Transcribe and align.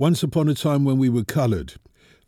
Once 0.00 0.22
upon 0.22 0.48
a 0.48 0.54
time 0.54 0.84
when 0.84 0.96
we 0.96 1.08
were 1.08 1.24
coloured, 1.24 1.74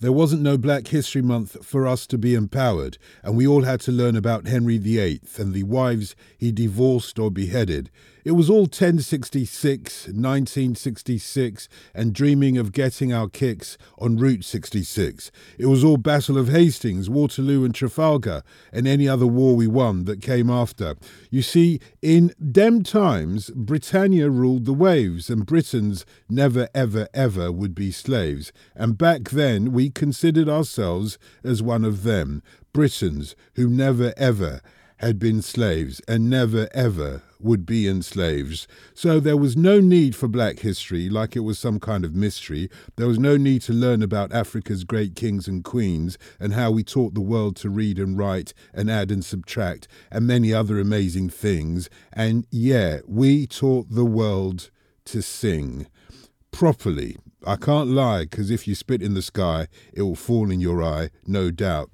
there 0.00 0.10
wasn't 0.10 0.42
no 0.42 0.58
Black 0.58 0.88
History 0.88 1.22
Month 1.22 1.64
for 1.64 1.86
us 1.86 2.04
to 2.08 2.18
be 2.18 2.34
empowered, 2.34 2.98
and 3.22 3.36
we 3.36 3.46
all 3.46 3.62
had 3.62 3.78
to 3.82 3.92
learn 3.92 4.16
about 4.16 4.48
Henry 4.48 4.76
VIII 4.76 5.20
and 5.36 5.54
the 5.54 5.62
wives 5.62 6.16
he 6.36 6.50
divorced 6.50 7.16
or 7.20 7.30
beheaded. 7.30 7.88
It 8.22 8.32
was 8.32 8.50
all 8.50 8.64
1066, 8.64 10.08
1966, 10.08 11.68
and 11.94 12.12
dreaming 12.12 12.58
of 12.58 12.70
getting 12.70 13.14
our 13.14 13.28
kicks 13.28 13.78
on 13.96 14.18
Route 14.18 14.44
66. 14.44 15.30
It 15.58 15.66
was 15.66 15.82
all 15.82 15.96
Battle 15.96 16.36
of 16.36 16.48
Hastings, 16.48 17.08
Waterloo, 17.08 17.64
and 17.64 17.74
Trafalgar, 17.74 18.42
and 18.74 18.86
any 18.86 19.08
other 19.08 19.26
war 19.26 19.56
we 19.56 19.66
won 19.66 20.04
that 20.04 20.20
came 20.20 20.50
after. 20.50 20.96
You 21.30 21.40
see, 21.40 21.80
in 22.02 22.34
them 22.38 22.82
times, 22.82 23.48
Britannia 23.54 24.28
ruled 24.28 24.66
the 24.66 24.74
waves, 24.74 25.30
and 25.30 25.46
Britons 25.46 26.04
never, 26.28 26.68
ever, 26.74 27.08
ever 27.14 27.50
would 27.50 27.74
be 27.74 27.90
slaves. 27.90 28.52
And 28.74 28.98
back 28.98 29.30
then, 29.30 29.72
we 29.72 29.88
considered 29.88 30.48
ourselves 30.48 31.18
as 31.42 31.62
one 31.62 31.86
of 31.86 32.02
them, 32.02 32.42
Britons, 32.74 33.34
who 33.54 33.66
never, 33.70 34.12
ever 34.18 34.60
had 34.98 35.18
been 35.18 35.40
slaves 35.40 36.02
and 36.06 36.28
never, 36.28 36.68
ever 36.74 37.22
would 37.42 37.66
be 37.66 37.88
enslaved. 37.88 38.66
So 38.94 39.20
there 39.20 39.36
was 39.36 39.56
no 39.56 39.80
need 39.80 40.14
for 40.14 40.28
black 40.28 40.60
history 40.60 41.08
like 41.08 41.36
it 41.36 41.40
was 41.40 41.58
some 41.58 41.80
kind 41.80 42.04
of 42.04 42.14
mystery. 42.14 42.70
There 42.96 43.08
was 43.08 43.18
no 43.18 43.36
need 43.36 43.62
to 43.62 43.72
learn 43.72 44.02
about 44.02 44.32
Africa's 44.32 44.84
great 44.84 45.14
kings 45.14 45.48
and 45.48 45.64
queens 45.64 46.18
and 46.38 46.54
how 46.54 46.70
we 46.70 46.84
taught 46.84 47.14
the 47.14 47.20
world 47.20 47.56
to 47.56 47.70
read 47.70 47.98
and 47.98 48.18
write 48.18 48.52
and 48.72 48.90
add 48.90 49.10
and 49.10 49.24
subtract 49.24 49.88
and 50.10 50.26
many 50.26 50.52
other 50.52 50.78
amazing 50.78 51.30
things. 51.30 51.88
And 52.12 52.46
yeah, 52.50 53.00
we 53.06 53.46
taught 53.46 53.90
the 53.90 54.04
world 54.04 54.70
to 55.06 55.22
sing 55.22 55.86
properly. 56.50 57.16
I 57.46 57.56
can't 57.56 57.88
lie, 57.88 58.24
because 58.24 58.50
if 58.50 58.68
you 58.68 58.74
spit 58.74 59.02
in 59.02 59.14
the 59.14 59.22
sky, 59.22 59.66
it 59.94 60.02
will 60.02 60.14
fall 60.14 60.50
in 60.50 60.60
your 60.60 60.82
eye, 60.82 61.08
no 61.26 61.50
doubt. 61.50 61.90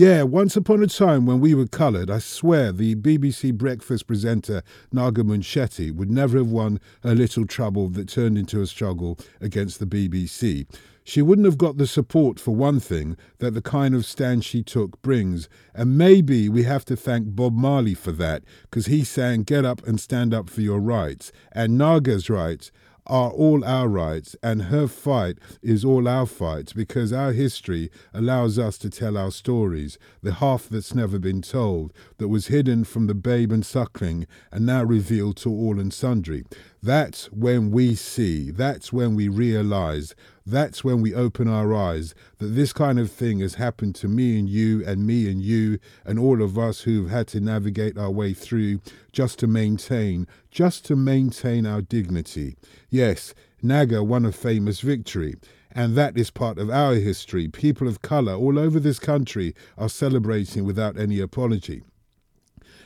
Yeah, 0.00 0.22
once 0.22 0.54
upon 0.54 0.80
a 0.84 0.86
time 0.86 1.26
when 1.26 1.40
we 1.40 1.54
were 1.54 1.66
coloured, 1.66 2.08
I 2.08 2.20
swear 2.20 2.70
the 2.70 2.94
BBC 2.94 3.52
breakfast 3.52 4.06
presenter 4.06 4.62
Naga 4.92 5.24
Munchetty 5.24 5.90
would 5.90 6.08
never 6.08 6.38
have 6.38 6.52
won 6.52 6.78
a 7.02 7.16
little 7.16 7.44
trouble 7.44 7.88
that 7.88 8.08
turned 8.08 8.38
into 8.38 8.60
a 8.60 8.66
struggle 8.68 9.18
against 9.40 9.80
the 9.80 9.86
BBC. 9.86 10.68
She 11.02 11.20
wouldn't 11.20 11.46
have 11.46 11.58
got 11.58 11.78
the 11.78 11.86
support, 11.88 12.38
for 12.38 12.54
one 12.54 12.78
thing, 12.78 13.16
that 13.38 13.54
the 13.54 13.60
kind 13.60 13.92
of 13.92 14.06
stand 14.06 14.44
she 14.44 14.62
took 14.62 15.02
brings. 15.02 15.48
And 15.74 15.98
maybe 15.98 16.48
we 16.48 16.62
have 16.62 16.84
to 16.84 16.96
thank 16.96 17.34
Bob 17.34 17.54
Marley 17.54 17.94
for 17.94 18.12
that, 18.12 18.44
because 18.70 18.86
he 18.86 19.02
sang 19.02 19.42
Get 19.42 19.64
Up 19.64 19.84
and 19.84 19.98
Stand 19.98 20.32
Up 20.32 20.48
for 20.48 20.60
Your 20.60 20.78
Rights. 20.78 21.32
And 21.50 21.76
Naga's 21.76 22.30
rights 22.30 22.70
are 23.08 23.30
all 23.30 23.64
our 23.64 23.88
rights, 23.88 24.36
and 24.42 24.62
her 24.62 24.86
fight 24.86 25.38
is 25.62 25.84
all 25.84 26.06
our 26.06 26.26
fights 26.26 26.72
because 26.72 27.12
our 27.12 27.32
history 27.32 27.90
allows 28.12 28.58
us 28.58 28.78
to 28.78 28.90
tell 28.90 29.16
our 29.16 29.30
stories, 29.30 29.98
the 30.22 30.34
half 30.34 30.68
that's 30.68 30.94
never 30.94 31.18
been 31.18 31.42
told, 31.42 31.92
that 32.18 32.28
was 32.28 32.48
hidden 32.48 32.84
from 32.84 33.06
the 33.06 33.14
babe 33.14 33.52
and 33.52 33.64
suckling, 33.64 34.26
and 34.52 34.66
now 34.66 34.82
revealed 34.82 35.36
to 35.38 35.50
all 35.50 35.80
and 35.80 35.92
sundry. 35.92 36.44
That's 36.82 37.32
when 37.32 37.70
we 37.70 37.94
see, 37.94 38.50
that's 38.50 38.92
when 38.92 39.14
we 39.14 39.28
realize, 39.28 40.14
that's 40.50 40.82
when 40.82 41.00
we 41.00 41.14
open 41.14 41.48
our 41.48 41.74
eyes 41.74 42.14
that 42.38 42.46
this 42.48 42.72
kind 42.72 42.98
of 42.98 43.10
thing 43.10 43.40
has 43.40 43.54
happened 43.54 43.94
to 43.96 44.08
me 44.08 44.38
and 44.38 44.48
you 44.48 44.84
and 44.86 45.06
me 45.06 45.30
and 45.30 45.42
you 45.42 45.78
and 46.04 46.18
all 46.18 46.42
of 46.42 46.58
us 46.58 46.82
who've 46.82 47.10
had 47.10 47.26
to 47.28 47.40
navigate 47.40 47.98
our 47.98 48.10
way 48.10 48.32
through 48.32 48.80
just 49.12 49.38
to 49.38 49.46
maintain, 49.46 50.26
just 50.50 50.84
to 50.86 50.96
maintain 50.96 51.66
our 51.66 51.82
dignity. 51.82 52.56
Yes, 52.88 53.34
Naga 53.62 54.02
won 54.02 54.24
a 54.24 54.32
famous 54.32 54.80
victory. 54.80 55.34
And 55.70 55.94
that 55.96 56.16
is 56.16 56.30
part 56.30 56.58
of 56.58 56.70
our 56.70 56.94
history. 56.94 57.46
People 57.46 57.86
of 57.86 58.02
colour 58.02 58.34
all 58.34 58.58
over 58.58 58.80
this 58.80 58.98
country 58.98 59.54
are 59.76 59.88
celebrating 59.88 60.64
without 60.64 60.98
any 60.98 61.20
apology. 61.20 61.82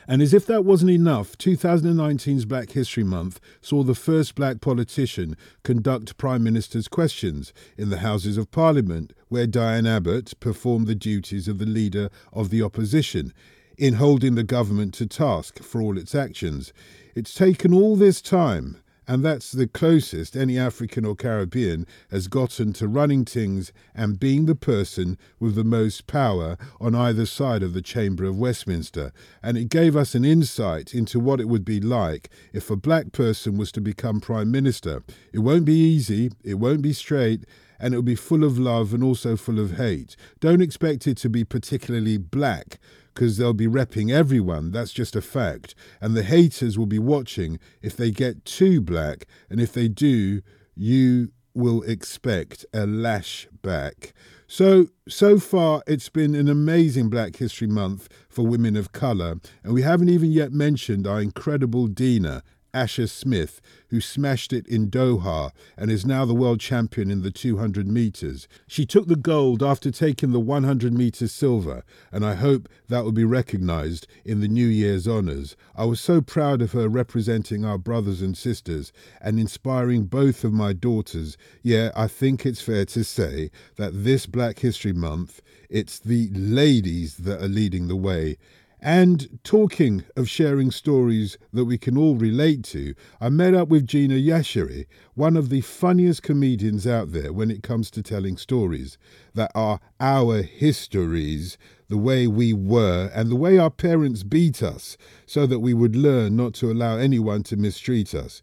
And 0.07 0.21
as 0.21 0.33
if 0.33 0.45
that 0.47 0.65
wasn't 0.65 0.91
enough, 0.91 1.37
2019's 1.37 2.45
Black 2.45 2.71
History 2.71 3.03
Month 3.03 3.39
saw 3.61 3.83
the 3.83 3.95
first 3.95 4.35
black 4.35 4.61
politician 4.61 5.37
conduct 5.63 6.17
Prime 6.17 6.43
Minister's 6.43 6.87
questions 6.87 7.53
in 7.77 7.89
the 7.89 7.99
Houses 7.99 8.37
of 8.37 8.51
Parliament, 8.51 9.13
where 9.29 9.47
Diane 9.47 9.87
Abbott 9.87 10.39
performed 10.39 10.87
the 10.87 10.95
duties 10.95 11.47
of 11.47 11.57
the 11.57 11.65
leader 11.65 12.09
of 12.31 12.49
the 12.49 12.61
opposition 12.61 13.33
in 13.77 13.95
holding 13.95 14.35
the 14.35 14.43
government 14.43 14.93
to 14.95 15.07
task 15.07 15.63
for 15.63 15.81
all 15.81 15.97
its 15.97 16.13
actions. 16.13 16.73
It's 17.15 17.33
taken 17.33 17.73
all 17.73 17.95
this 17.95 18.21
time 18.21 18.82
and 19.07 19.23
that's 19.23 19.51
the 19.51 19.67
closest 19.67 20.35
any 20.35 20.57
African 20.57 21.05
or 21.05 21.15
Caribbean 21.15 21.85
has 22.11 22.27
gotten 22.27 22.73
to 22.73 22.87
running 22.87 23.25
things 23.25 23.71
and 23.93 24.19
being 24.19 24.45
the 24.45 24.55
person 24.55 25.17
with 25.39 25.55
the 25.55 25.63
most 25.63 26.07
power 26.07 26.57
on 26.79 26.95
either 26.95 27.25
side 27.25 27.63
of 27.63 27.73
the 27.73 27.81
Chamber 27.81 28.25
of 28.25 28.37
Westminster. 28.37 29.11
And 29.41 29.57
it 29.57 29.69
gave 29.69 29.95
us 29.95 30.15
an 30.15 30.25
insight 30.25 30.93
into 30.93 31.19
what 31.19 31.39
it 31.39 31.47
would 31.47 31.65
be 31.65 31.79
like 31.79 32.29
if 32.53 32.69
a 32.69 32.75
black 32.75 33.11
person 33.11 33.57
was 33.57 33.71
to 33.73 33.81
become 33.81 34.21
Prime 34.21 34.51
Minister. 34.51 35.03
It 35.31 35.39
won't 35.39 35.65
be 35.65 35.73
easy, 35.73 36.31
it 36.43 36.55
won't 36.55 36.81
be 36.81 36.93
straight, 36.93 37.45
and 37.79 37.93
it'll 37.93 38.03
be 38.03 38.15
full 38.15 38.43
of 38.43 38.57
love 38.57 38.93
and 38.93 39.03
also 39.03 39.35
full 39.35 39.59
of 39.59 39.77
hate. 39.77 40.15
Don't 40.39 40.61
expect 40.61 41.05
it 41.07 41.17
to 41.17 41.29
be 41.29 41.43
particularly 41.43 42.17
black 42.17 42.79
because 43.13 43.37
they'll 43.37 43.53
be 43.53 43.67
repping 43.67 44.11
everyone. 44.11 44.71
That's 44.71 44.91
just 44.91 45.15
a 45.15 45.21
fact. 45.21 45.75
And 46.01 46.15
the 46.15 46.23
haters 46.23 46.77
will 46.77 46.85
be 46.85 46.99
watching 46.99 47.59
if 47.81 47.95
they 47.95 48.11
get 48.11 48.45
too 48.45 48.81
black. 48.81 49.25
And 49.49 49.59
if 49.61 49.73
they 49.73 49.87
do, 49.87 50.41
you 50.75 51.31
will 51.53 51.83
expect 51.83 52.65
a 52.73 52.85
lash 52.85 53.47
back. 53.61 54.13
So, 54.47 54.87
so 55.07 55.39
far, 55.39 55.83
it's 55.87 56.09
been 56.09 56.35
an 56.35 56.47
amazing 56.47 57.09
Black 57.09 57.37
History 57.37 57.67
Month 57.67 58.09
for 58.29 58.45
women 58.45 58.75
of 58.75 58.91
colour, 58.91 59.39
and 59.63 59.73
we 59.73 59.81
haven't 59.81 60.09
even 60.09 60.31
yet 60.31 60.51
mentioned 60.51 61.07
our 61.07 61.21
incredible 61.21 61.87
Dina, 61.87 62.43
Asher 62.73 63.05
Smith, 63.05 63.61
who 63.89 64.01
smashed 64.01 64.51
it 64.51 64.67
in 64.67 64.89
Doha 64.89 65.51
and 65.77 65.91
is 65.91 66.07
now 66.07 66.25
the 66.25 66.33
world 66.33 66.59
champion 66.59 67.11
in 67.11 67.21
the 67.21 67.29
200 67.29 67.87
metres. 67.87 68.47
She 68.67 68.83
took 68.83 69.07
the 69.07 69.15
gold 69.15 69.61
after 69.61 69.91
taking 69.91 70.31
the 70.31 70.39
100 70.39 70.91
metres 70.91 71.31
silver, 71.31 71.83
and 72.11 72.25
I 72.25 72.33
hope 72.33 72.67
that 72.89 73.03
will 73.03 73.11
be 73.11 73.25
recognised 73.25 74.07
in 74.25 74.39
the 74.39 74.47
New 74.47 74.65
Year's 74.65 75.07
honours. 75.07 75.55
I 75.75 75.85
was 75.85 76.01
so 76.01 76.19
proud 76.21 76.63
of 76.63 76.71
her 76.71 76.89
representing 76.89 77.63
our 77.63 77.77
brothers 77.77 78.23
and 78.23 78.35
sisters 78.35 78.91
and 79.21 79.39
inspiring 79.39 80.05
both 80.05 80.43
of 80.43 80.51
my 80.51 80.73
daughters. 80.73 81.37
Yeah, 81.61 81.91
I 81.95 82.07
think 82.07 82.43
it's 82.43 82.61
fair 82.61 82.85
to 82.85 83.03
say 83.03 83.51
that 83.75 84.03
this 84.03 84.25
Black 84.25 84.59
History 84.59 84.93
Month, 84.93 85.41
it's 85.69 85.99
the 85.99 86.29
ladies 86.33 87.17
that 87.17 87.39
are 87.39 87.47
leading 87.47 87.87
the 87.87 87.95
way. 87.95 88.37
And 88.85 89.39
talking 89.45 90.03
of 90.17 90.27
sharing 90.27 90.69
stories 90.69 91.37
that 91.53 91.63
we 91.63 91.77
can 91.77 91.97
all 91.97 92.17
relate 92.17 92.65
to, 92.65 92.93
I 93.21 93.29
met 93.29 93.53
up 93.53 93.69
with 93.69 93.87
Gina 93.87 94.15
Yashere, 94.15 94.87
one 95.13 95.37
of 95.37 95.47
the 95.47 95.61
funniest 95.61 96.21
comedians 96.21 96.85
out 96.85 97.13
there 97.13 97.31
when 97.31 97.49
it 97.49 97.63
comes 97.63 97.89
to 97.91 98.03
telling 98.03 98.35
stories 98.35 98.97
that 99.35 99.51
are 99.55 99.79
our 100.01 100.41
histories, 100.41 101.57
the 101.87 101.97
way 101.97 102.27
we 102.27 102.51
were, 102.51 103.09
and 103.15 103.31
the 103.31 103.37
way 103.37 103.57
our 103.57 103.69
parents 103.69 104.23
beat 104.23 104.61
us, 104.61 104.97
so 105.25 105.45
that 105.47 105.59
we 105.59 105.73
would 105.73 105.95
learn 105.95 106.35
not 106.35 106.53
to 106.55 106.69
allow 106.69 106.97
anyone 106.97 107.41
to 107.43 107.55
mistreat 107.55 108.13
us, 108.13 108.41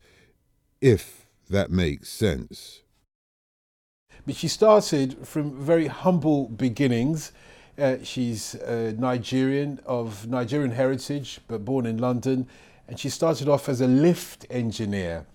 if 0.81 1.27
that 1.51 1.71
makes 1.71 2.09
sense. 2.09 2.81
But 4.25 4.37
she 4.37 4.49
started 4.49 5.29
from 5.29 5.61
very 5.61 5.89
humble 5.89 6.49
beginnings 6.49 7.31
uh, 7.81 7.97
she's 8.03 8.55
uh, 8.57 8.93
Nigerian 8.99 9.81
of 9.87 10.29
Nigerian 10.29 10.73
heritage, 10.73 11.41
but 11.49 11.65
born 11.65 11.87
in 11.87 11.99
London, 11.99 12.47
and 12.87 12.99
she 12.99 13.09
started 13.09 13.49
off 13.49 13.69
as 13.69 13.81
a 13.81 13.87
lift 13.87 14.47
engineer. 14.51 15.27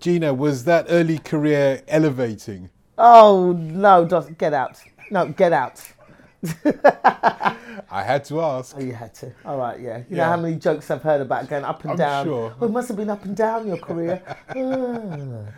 Gina, 0.00 0.34
was 0.34 0.64
that 0.64 0.86
early 0.88 1.18
career 1.18 1.82
elevating? 1.88 2.70
Oh 2.98 3.52
no! 3.52 4.04
Get 4.38 4.52
out! 4.52 4.80
No, 5.10 5.28
get 5.28 5.52
out! 5.52 5.82
I 7.90 8.02
had 8.02 8.24
to 8.26 8.40
ask. 8.40 8.76
Oh, 8.76 8.80
you 8.80 8.92
had 8.92 9.14
to. 9.14 9.32
All 9.44 9.58
right, 9.58 9.78
yeah. 9.80 9.98
You 9.98 10.04
yeah. 10.10 10.16
know 10.16 10.24
how 10.24 10.36
many 10.36 10.56
jokes 10.56 10.90
I've 10.90 11.02
heard 11.02 11.20
about 11.20 11.48
going 11.48 11.64
up 11.64 11.82
and 11.82 11.92
I'm 11.92 11.96
down. 11.96 12.26
Sure. 12.26 12.54
Oh, 12.60 12.66
it 12.66 12.70
must 12.70 12.88
have 12.88 12.96
been 12.96 13.10
up 13.10 13.24
and 13.24 13.36
down 13.36 13.66
your 13.66 13.78
career. 13.78 14.22
ah. 14.48 15.52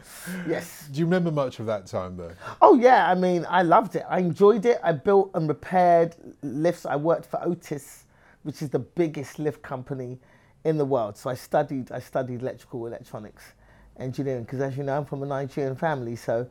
Yes. 0.46 0.88
Do 0.93 1.00
you 1.00 1.06
remember 1.06 1.31
much 1.31 1.58
of 1.58 1.67
that 1.67 1.87
time 1.87 2.17
though? 2.17 2.32
Oh 2.61 2.75
yeah. 2.75 3.11
I 3.11 3.14
mean, 3.14 3.46
I 3.49 3.62
loved 3.62 3.96
it. 3.96 4.05
I 4.08 4.19
enjoyed 4.19 4.67
it. 4.67 4.79
I 4.82 4.93
built 4.93 5.31
and 5.35 5.49
repaired 5.49 6.17
lifts. 6.43 6.87
I 6.87 6.96
worked 6.96 7.26
for 7.26 7.41
Otis, 7.43 8.05
which 8.43 8.62
is 8.62 8.70
the 8.70 8.79
biggest 8.79 9.38
lift 9.38 9.62
company 9.62 10.19
in 10.64 10.76
the 10.76 10.84
world. 10.84 11.17
So 11.17 11.31
I 11.31 11.34
studied. 11.34 11.91
I 11.93 12.00
studied 12.00 12.43
electrical 12.43 12.87
electronics 12.87 13.52
engineering 13.99 14.44
because, 14.44 14.61
as 14.61 14.76
you 14.76 14.84
know, 14.84 14.96
I'm 14.99 15.05
from 15.05 15.23
a 15.23 15.26
Nigerian 15.26 15.76
family, 15.76 16.17
so 16.17 16.46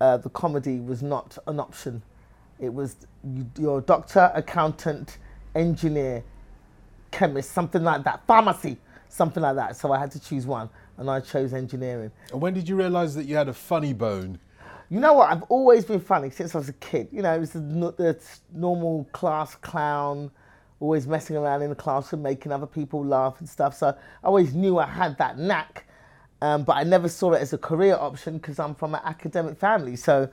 uh, 0.00 0.16
the 0.16 0.30
comedy 0.30 0.80
was 0.80 1.02
not 1.02 1.36
an 1.46 1.60
option 1.60 2.02
it 2.58 2.72
was 2.72 2.96
your 3.58 3.80
doctor, 3.80 4.30
accountant, 4.34 5.18
engineer, 5.54 6.22
chemist, 7.10 7.52
something 7.52 7.82
like 7.82 8.04
that, 8.04 8.26
pharmacy, 8.26 8.78
something 9.08 9.42
like 9.42 9.56
that. 9.56 9.76
So 9.76 9.92
I 9.92 9.98
had 9.98 10.10
to 10.12 10.20
choose 10.20 10.46
one, 10.46 10.68
and 10.98 11.10
I 11.10 11.20
chose 11.20 11.52
engineering. 11.52 12.10
And 12.32 12.40
when 12.40 12.54
did 12.54 12.68
you 12.68 12.76
realise 12.76 13.14
that 13.14 13.24
you 13.24 13.36
had 13.36 13.48
a 13.48 13.54
funny 13.54 13.92
bone? 13.92 14.38
You 14.88 15.00
know 15.00 15.14
what? 15.14 15.30
I've 15.30 15.42
always 15.44 15.84
been 15.84 16.00
funny 16.00 16.30
since 16.30 16.54
I 16.54 16.58
was 16.58 16.68
a 16.68 16.74
kid. 16.74 17.08
You 17.10 17.22
know, 17.22 17.34
it 17.34 17.40
was 17.40 17.50
the, 17.50 17.60
the 17.60 18.18
normal 18.52 19.08
class 19.12 19.56
clown, 19.56 20.30
always 20.78 21.06
messing 21.06 21.36
around 21.36 21.62
in 21.62 21.70
the 21.70 21.76
classroom, 21.76 22.22
making 22.22 22.52
other 22.52 22.66
people 22.66 23.04
laugh 23.04 23.36
and 23.40 23.48
stuff. 23.48 23.74
So 23.76 23.88
I 23.88 24.26
always 24.26 24.54
knew 24.54 24.78
I 24.78 24.86
had 24.86 25.18
that 25.18 25.38
knack, 25.38 25.86
um, 26.40 26.62
but 26.64 26.76
I 26.76 26.84
never 26.84 27.08
saw 27.08 27.32
it 27.32 27.42
as 27.42 27.52
a 27.52 27.58
career 27.58 27.96
option 27.96 28.38
because 28.38 28.58
I'm 28.60 28.74
from 28.74 28.94
an 28.94 29.00
academic 29.04 29.58
family. 29.58 29.96
So, 29.96 30.28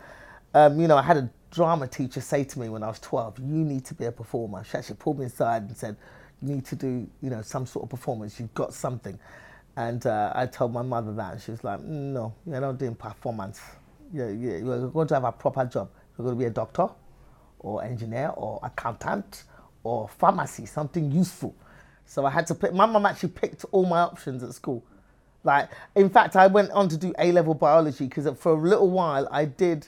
um, 0.53 0.79
you 0.79 0.87
know, 0.87 0.97
I 0.97 1.01
had 1.01 1.17
a 1.17 1.29
drama 1.53 1.87
teacher 1.87 2.19
say 2.19 2.43
to 2.43 2.59
me 2.59 2.67
when 2.67 2.83
I 2.83 2.87
was 2.87 2.99
12, 2.99 3.39
"You 3.39 3.63
need 3.63 3.85
to 3.85 3.93
be 3.93 4.05
a 4.05 4.11
performer." 4.11 4.63
She 4.63 4.77
actually 4.77 4.95
pulled 4.95 5.19
me 5.19 5.25
aside 5.25 5.63
and 5.63 5.77
said, 5.77 5.95
"You 6.41 6.55
need 6.55 6.65
to 6.65 6.75
do, 6.75 7.07
you 7.21 7.29
know, 7.29 7.41
some 7.41 7.65
sort 7.65 7.83
of 7.83 7.89
performance. 7.89 8.39
You've 8.39 8.53
got 8.53 8.73
something." 8.73 9.17
And 9.75 10.05
uh, 10.05 10.31
I 10.35 10.47
told 10.47 10.73
my 10.73 10.81
mother 10.81 11.13
that, 11.13 11.33
and 11.33 11.41
she 11.41 11.51
was 11.51 11.63
like, 11.63 11.79
"No, 11.81 12.33
you're 12.45 12.59
not 12.59 12.77
doing 12.79 12.95
performance. 12.95 13.61
Yeah, 14.11 14.29
you're 14.29 14.89
going 14.89 15.07
to 15.07 15.13
have 15.13 15.23
a 15.23 15.31
proper 15.31 15.65
job. 15.65 15.89
You're 16.17 16.25
going 16.25 16.37
to 16.37 16.39
be 16.39 16.45
a 16.47 16.51
doctor, 16.51 16.89
or 17.59 17.83
engineer, 17.83 18.29
or 18.35 18.59
accountant, 18.63 19.43
or 19.83 20.07
pharmacy, 20.09 20.65
something 20.65 21.11
useful." 21.11 21.55
So 22.05 22.25
I 22.25 22.31
had 22.31 22.47
to 22.47 22.55
pick. 22.55 22.73
My 22.73 22.85
mum 22.87 23.05
actually 23.05 23.29
picked 23.29 23.65
all 23.71 23.85
my 23.85 23.99
options 23.99 24.43
at 24.43 24.53
school. 24.53 24.83
Like, 25.43 25.69
in 25.95 26.09
fact, 26.09 26.35
I 26.35 26.47
went 26.47 26.71
on 26.71 26.89
to 26.89 26.97
do 26.97 27.13
A 27.19 27.31
level 27.31 27.53
biology 27.53 28.05
because 28.05 28.27
for 28.39 28.53
a 28.53 28.55
little 28.55 28.89
while 28.89 29.27
I 29.29 29.45
did, 29.45 29.87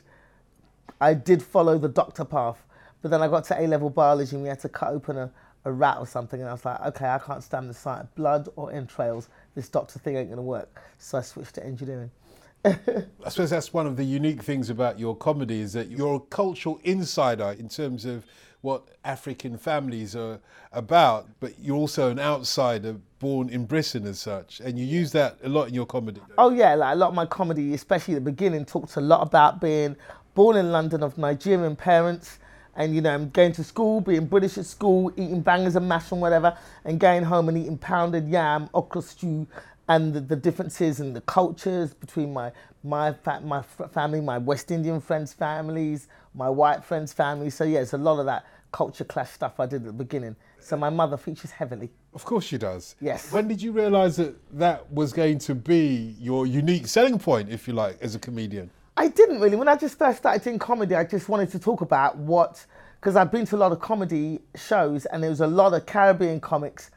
I 1.02 1.14
did 1.14 1.42
follow 1.42 1.78
the 1.78 1.90
doctor 1.90 2.26
path. 2.26 2.66
But 3.02 3.12
then 3.12 3.22
I 3.22 3.28
got 3.28 3.44
to 3.46 3.62
A 3.62 3.68
level 3.68 3.90
biology 3.90 4.36
and 4.36 4.42
we 4.42 4.50
had 4.50 4.60
to 4.62 4.70
cut 4.70 4.92
open 4.92 5.18
a, 5.18 5.32
a 5.66 5.72
rat 5.72 5.98
or 6.00 6.08
something, 6.08 6.40
and 6.40 6.50
I 6.50 6.54
was 6.54 6.66
like, 6.66 6.82
okay, 6.88 7.08
I 7.08 7.20
can't 7.20 7.44
stand 7.44 7.70
the 7.70 7.74
sight 7.74 8.02
of 8.02 8.16
blood 8.16 8.50
or 8.56 8.72
entrails. 8.72 9.30
This 9.54 9.70
doctor 9.70 10.00
thing 10.00 10.16
ain't 10.16 10.30
gonna 10.30 10.42
work. 10.42 10.82
So 10.98 11.20
I 11.20 11.22
switched 11.22 11.54
to 11.56 11.64
engineering. 11.64 12.10
I 12.66 13.30
suppose 13.30 13.52
that's 13.52 13.72
one 13.72 13.86
of 13.86 13.96
the 13.96 14.04
unique 14.04 14.42
things 14.42 14.72
about 14.72 14.98
your 14.98 15.16
comedy 15.16 15.62
is 15.62 15.74
that 15.74 15.92
you're 15.92 16.16
a 16.16 16.20
cultural 16.20 16.80
insider 16.84 17.56
in 17.60 17.70
terms 17.70 18.06
of 18.06 18.26
what 18.62 18.88
African 19.04 19.56
families 19.60 20.16
are 20.16 20.40
about, 20.72 21.28
but 21.40 21.60
you're 21.60 21.78
also 21.78 22.10
an 22.10 22.18
outsider 22.18 22.96
born 23.20 23.50
in 23.50 23.66
Britain 23.66 24.08
as 24.08 24.18
such, 24.18 24.60
and 24.62 24.80
you 24.80 24.86
use 24.86 25.12
that 25.12 25.38
a 25.44 25.50
lot 25.50 25.68
in 25.68 25.76
your 25.76 25.86
comedy. 25.86 26.20
Oh 26.40 26.50
yeah, 26.50 26.74
like 26.74 26.94
a 26.94 26.98
lot 26.98 27.10
of 27.10 27.14
my 27.14 27.28
comedy, 27.28 27.76
especially 27.76 28.16
the 28.16 28.22
beginning, 28.22 28.66
talks 28.66 28.96
a 28.96 29.02
lot 29.02 29.22
about 29.22 29.62
being 29.62 29.96
born 30.36 30.58
in 30.58 30.72
London 30.72 31.02
of 31.02 31.18
Nigerian 31.18 31.76
parents, 31.76 32.38
and 32.76 32.94
you 32.94 33.02
know, 33.02 33.14
I'm 33.14 33.30
going 33.30 33.54
to 33.54 33.64
school, 33.64 34.02
being 34.02 34.28
British 34.28 34.58
at 34.58 34.66
school, 34.66 35.12
eating 35.16 35.42
bangers 35.42 35.76
and 35.76 35.88
mash 35.88 36.12
and 36.12 36.22
whatever, 36.22 36.56
and 36.84 37.00
going 37.00 37.24
home 37.24 37.50
and 37.50 37.58
eating 37.58 37.78
pounded 37.78 38.28
yam, 38.28 38.70
okra 38.74 39.02
stew, 39.02 39.48
and 39.88 40.14
the, 40.14 40.20
the 40.20 40.36
differences 40.36 41.00
and 41.00 41.16
the 41.16 41.22
cultures 41.22 41.94
between 41.94 42.34
my 42.34 42.52
my 42.84 43.14
fa- 43.14 43.42
my 43.44 43.60
f- 43.60 43.92
family, 43.92 44.22
my 44.22 44.38
West 44.38 44.70
Indian 44.72 45.00
friends' 45.00 45.34
families, 45.34 46.08
my 46.36 46.50
white 46.50 46.84
friends' 46.84 47.14
families. 47.14 47.56
So 47.56 47.64
yeah, 47.64 47.80
it's 47.80 47.94
a 47.94 47.98
lot 47.98 48.20
of 48.20 48.26
that 48.26 48.46
culture 48.72 49.06
clash 49.06 49.32
stuff 49.32 49.60
I 49.60 49.66
did 49.66 49.82
at 49.82 49.86
the 49.88 49.94
beginning. 49.94 50.36
So 50.60 50.76
my 50.76 50.90
mother 50.90 51.16
features 51.16 51.52
heavily. 51.52 51.92
Of 52.14 52.26
course 52.26 52.44
she 52.44 52.58
does. 52.58 52.96
Yes. 53.00 53.32
When 53.32 53.48
did 53.48 53.62
you 53.62 53.72
realise 53.72 54.18
that 54.18 54.36
that 54.58 54.92
was 54.92 55.14
going 55.14 55.40
to 55.40 55.56
be 55.56 56.16
your 56.20 56.46
unique 56.46 56.88
selling 56.88 57.20
point, 57.20 57.50
if 57.50 57.68
you 57.68 57.74
like, 57.74 57.98
as 58.02 58.16
a 58.16 58.20
comedian? 58.20 58.70
I 58.98 59.10
didn't 59.10 59.42
really. 59.42 59.58
When 59.58 59.68
I 59.68 59.76
just 59.76 59.98
first 59.98 60.20
started 60.20 60.44
doing 60.44 60.60
comedy, 60.60 60.96
I 60.96 61.04
just 61.04 61.28
wanted 61.28 61.52
to 61.52 61.60
talk 61.60 61.82
about 61.82 62.18
what, 62.18 62.66
because 63.00 63.16
I've 63.16 63.32
been 63.32 63.46
to 63.48 63.56
a 63.56 63.58
lot 63.58 63.72
of 63.72 63.80
comedy 63.80 64.40
shows 64.56 65.06
and 65.06 65.22
there 65.22 65.30
was 65.30 65.42
a 65.42 65.48
lot 65.48 65.74
of 65.74 65.86
Caribbean 65.86 66.40
comics 66.40 66.92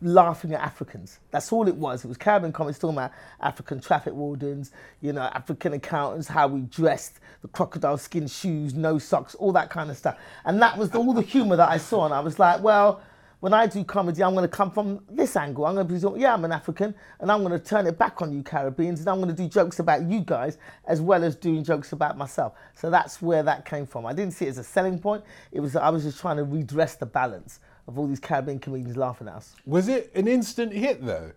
laughing 0.00 0.52
at 0.52 0.60
Africans. 0.60 1.18
That's 1.30 1.52
all 1.52 1.66
it 1.66 1.74
was. 1.74 2.04
It 2.04 2.08
was 2.08 2.16
Caribbean 2.16 2.52
comics 2.52 2.78
talking 2.78 2.96
about 2.96 3.12
African 3.40 3.80
traffic 3.80 4.14
wardens, 4.14 4.70
you 5.00 5.12
know, 5.12 5.22
African 5.22 5.72
accountants, 5.72 6.28
how 6.28 6.46
we 6.46 6.60
dressed, 6.60 7.18
the 7.42 7.48
crocodile 7.48 7.98
skin 7.98 8.28
shoes, 8.28 8.74
no 8.74 8.98
socks, 8.98 9.34
all 9.34 9.52
that 9.52 9.70
kind 9.70 9.90
of 9.90 9.96
stuff. 9.96 10.16
And 10.44 10.62
that 10.62 10.78
was 10.78 10.94
all 10.94 11.12
the 11.12 11.22
humour 11.22 11.56
that 11.56 11.70
I 11.70 11.78
saw. 11.78 12.04
And 12.04 12.14
I 12.14 12.20
was 12.20 12.38
like, 12.38 12.62
well, 12.62 13.00
when 13.44 13.52
I 13.52 13.66
do 13.66 13.84
comedy, 13.84 14.24
I'm 14.24 14.32
going 14.32 14.48
to 14.48 14.48
come 14.48 14.70
from 14.70 15.04
this 15.06 15.36
angle. 15.36 15.66
I'm 15.66 15.74
going 15.74 15.86
to 15.86 16.10
be, 16.10 16.18
yeah, 16.18 16.32
I'm 16.32 16.46
an 16.46 16.52
African, 16.52 16.94
and 17.20 17.30
I'm 17.30 17.44
going 17.44 17.52
to 17.52 17.62
turn 17.62 17.86
it 17.86 17.98
back 17.98 18.22
on 18.22 18.32
you 18.32 18.42
Caribbeans, 18.42 19.00
and 19.00 19.08
I'm 19.10 19.20
going 19.20 19.28
to 19.28 19.34
do 19.34 19.46
jokes 19.46 19.80
about 19.80 20.08
you 20.08 20.22
guys 20.22 20.56
as 20.86 21.02
well 21.02 21.22
as 21.22 21.36
doing 21.36 21.62
jokes 21.62 21.92
about 21.92 22.16
myself. 22.16 22.54
So 22.74 22.88
that's 22.88 23.20
where 23.20 23.42
that 23.42 23.66
came 23.66 23.84
from. 23.84 24.06
I 24.06 24.14
didn't 24.14 24.32
see 24.32 24.46
it 24.46 24.48
as 24.48 24.56
a 24.56 24.64
selling 24.64 24.98
point. 24.98 25.24
It 25.52 25.60
was 25.60 25.76
I 25.76 25.90
was 25.90 26.04
just 26.04 26.18
trying 26.20 26.38
to 26.38 26.44
redress 26.44 26.94
the 26.94 27.04
balance 27.04 27.60
of 27.86 27.98
all 27.98 28.06
these 28.06 28.18
Caribbean 28.18 28.60
comedians 28.60 28.96
laughing 28.96 29.28
at 29.28 29.34
us. 29.34 29.54
Was 29.66 29.88
it 29.88 30.10
an 30.14 30.26
instant 30.26 30.72
hit 30.72 31.04
though? 31.04 31.32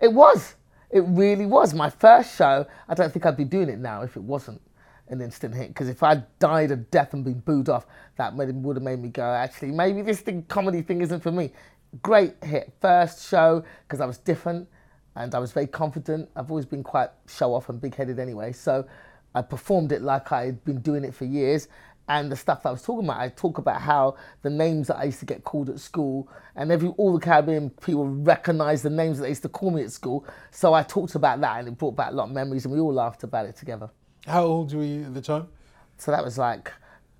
It 0.00 0.12
was. 0.12 0.56
It 0.90 1.04
really 1.06 1.46
was. 1.46 1.74
My 1.74 1.90
first 1.90 2.36
show, 2.36 2.66
I 2.88 2.94
don't 2.94 3.12
think 3.12 3.24
I'd 3.24 3.36
be 3.36 3.44
doing 3.44 3.68
it 3.68 3.78
now 3.78 4.02
if 4.02 4.16
it 4.16 4.22
wasn't 4.24 4.60
an 5.12 5.20
instant 5.20 5.54
hit. 5.54 5.68
Because 5.68 5.88
if 5.88 6.02
I'd 6.02 6.24
died 6.38 6.70
a 6.70 6.76
death 6.76 7.12
and 7.12 7.24
been 7.24 7.40
booed 7.40 7.68
off, 7.68 7.86
that 8.16 8.34
would 8.34 8.76
have 8.76 8.82
made 8.82 8.98
me 8.98 9.08
go, 9.08 9.22
actually, 9.22 9.70
maybe 9.70 10.02
this 10.02 10.20
thing, 10.20 10.44
comedy 10.48 10.82
thing 10.82 11.00
isn't 11.02 11.20
for 11.20 11.30
me. 11.30 11.52
Great 12.02 12.34
hit. 12.42 12.72
First 12.80 13.28
show, 13.28 13.64
because 13.86 14.00
I 14.00 14.06
was 14.06 14.18
different 14.18 14.68
and 15.14 15.34
I 15.34 15.38
was 15.38 15.52
very 15.52 15.66
confident. 15.66 16.30
I've 16.34 16.50
always 16.50 16.66
been 16.66 16.82
quite 16.82 17.10
show 17.28 17.54
off 17.54 17.68
and 17.68 17.80
big 17.80 17.94
headed 17.94 18.18
anyway. 18.18 18.52
So 18.52 18.86
I 19.34 19.42
performed 19.42 19.92
it 19.92 20.02
like 20.02 20.32
I'd 20.32 20.64
been 20.64 20.80
doing 20.80 21.04
it 21.04 21.14
for 21.14 21.26
years 21.26 21.68
and 22.08 22.32
the 22.32 22.36
stuff 22.36 22.62
that 22.62 22.70
I 22.70 22.72
was 22.72 22.82
talking 22.82 23.04
about. 23.06 23.20
I 23.20 23.28
talk 23.28 23.58
about 23.58 23.80
how 23.80 24.16
the 24.42 24.50
names 24.50 24.88
that 24.88 24.96
I 24.96 25.04
used 25.04 25.20
to 25.20 25.24
get 25.24 25.44
called 25.44 25.70
at 25.70 25.78
school, 25.78 26.28
and 26.56 26.72
every 26.72 26.88
all 26.98 27.12
the 27.12 27.20
Caribbean 27.20 27.70
people 27.70 28.08
recognize 28.08 28.82
the 28.82 28.90
names 28.90 29.18
that 29.18 29.22
they 29.22 29.28
used 29.28 29.42
to 29.42 29.48
call 29.48 29.70
me 29.70 29.84
at 29.84 29.92
school. 29.92 30.26
So 30.50 30.74
I 30.74 30.82
talked 30.82 31.14
about 31.14 31.40
that, 31.42 31.60
and 31.60 31.68
it 31.68 31.78
brought 31.78 31.94
back 31.94 32.10
a 32.10 32.14
lot 32.14 32.24
of 32.24 32.30
memories, 32.32 32.64
and 32.64 32.74
we 32.74 32.80
all 32.80 32.92
laughed 32.92 33.22
about 33.22 33.46
it 33.46 33.54
together. 33.56 33.88
How 34.26 34.44
old 34.44 34.74
were 34.74 34.84
you 34.84 35.04
at 35.04 35.14
the 35.14 35.20
time? 35.20 35.48
So 35.98 36.10
that 36.10 36.24
was 36.24 36.38
like, 36.38 36.72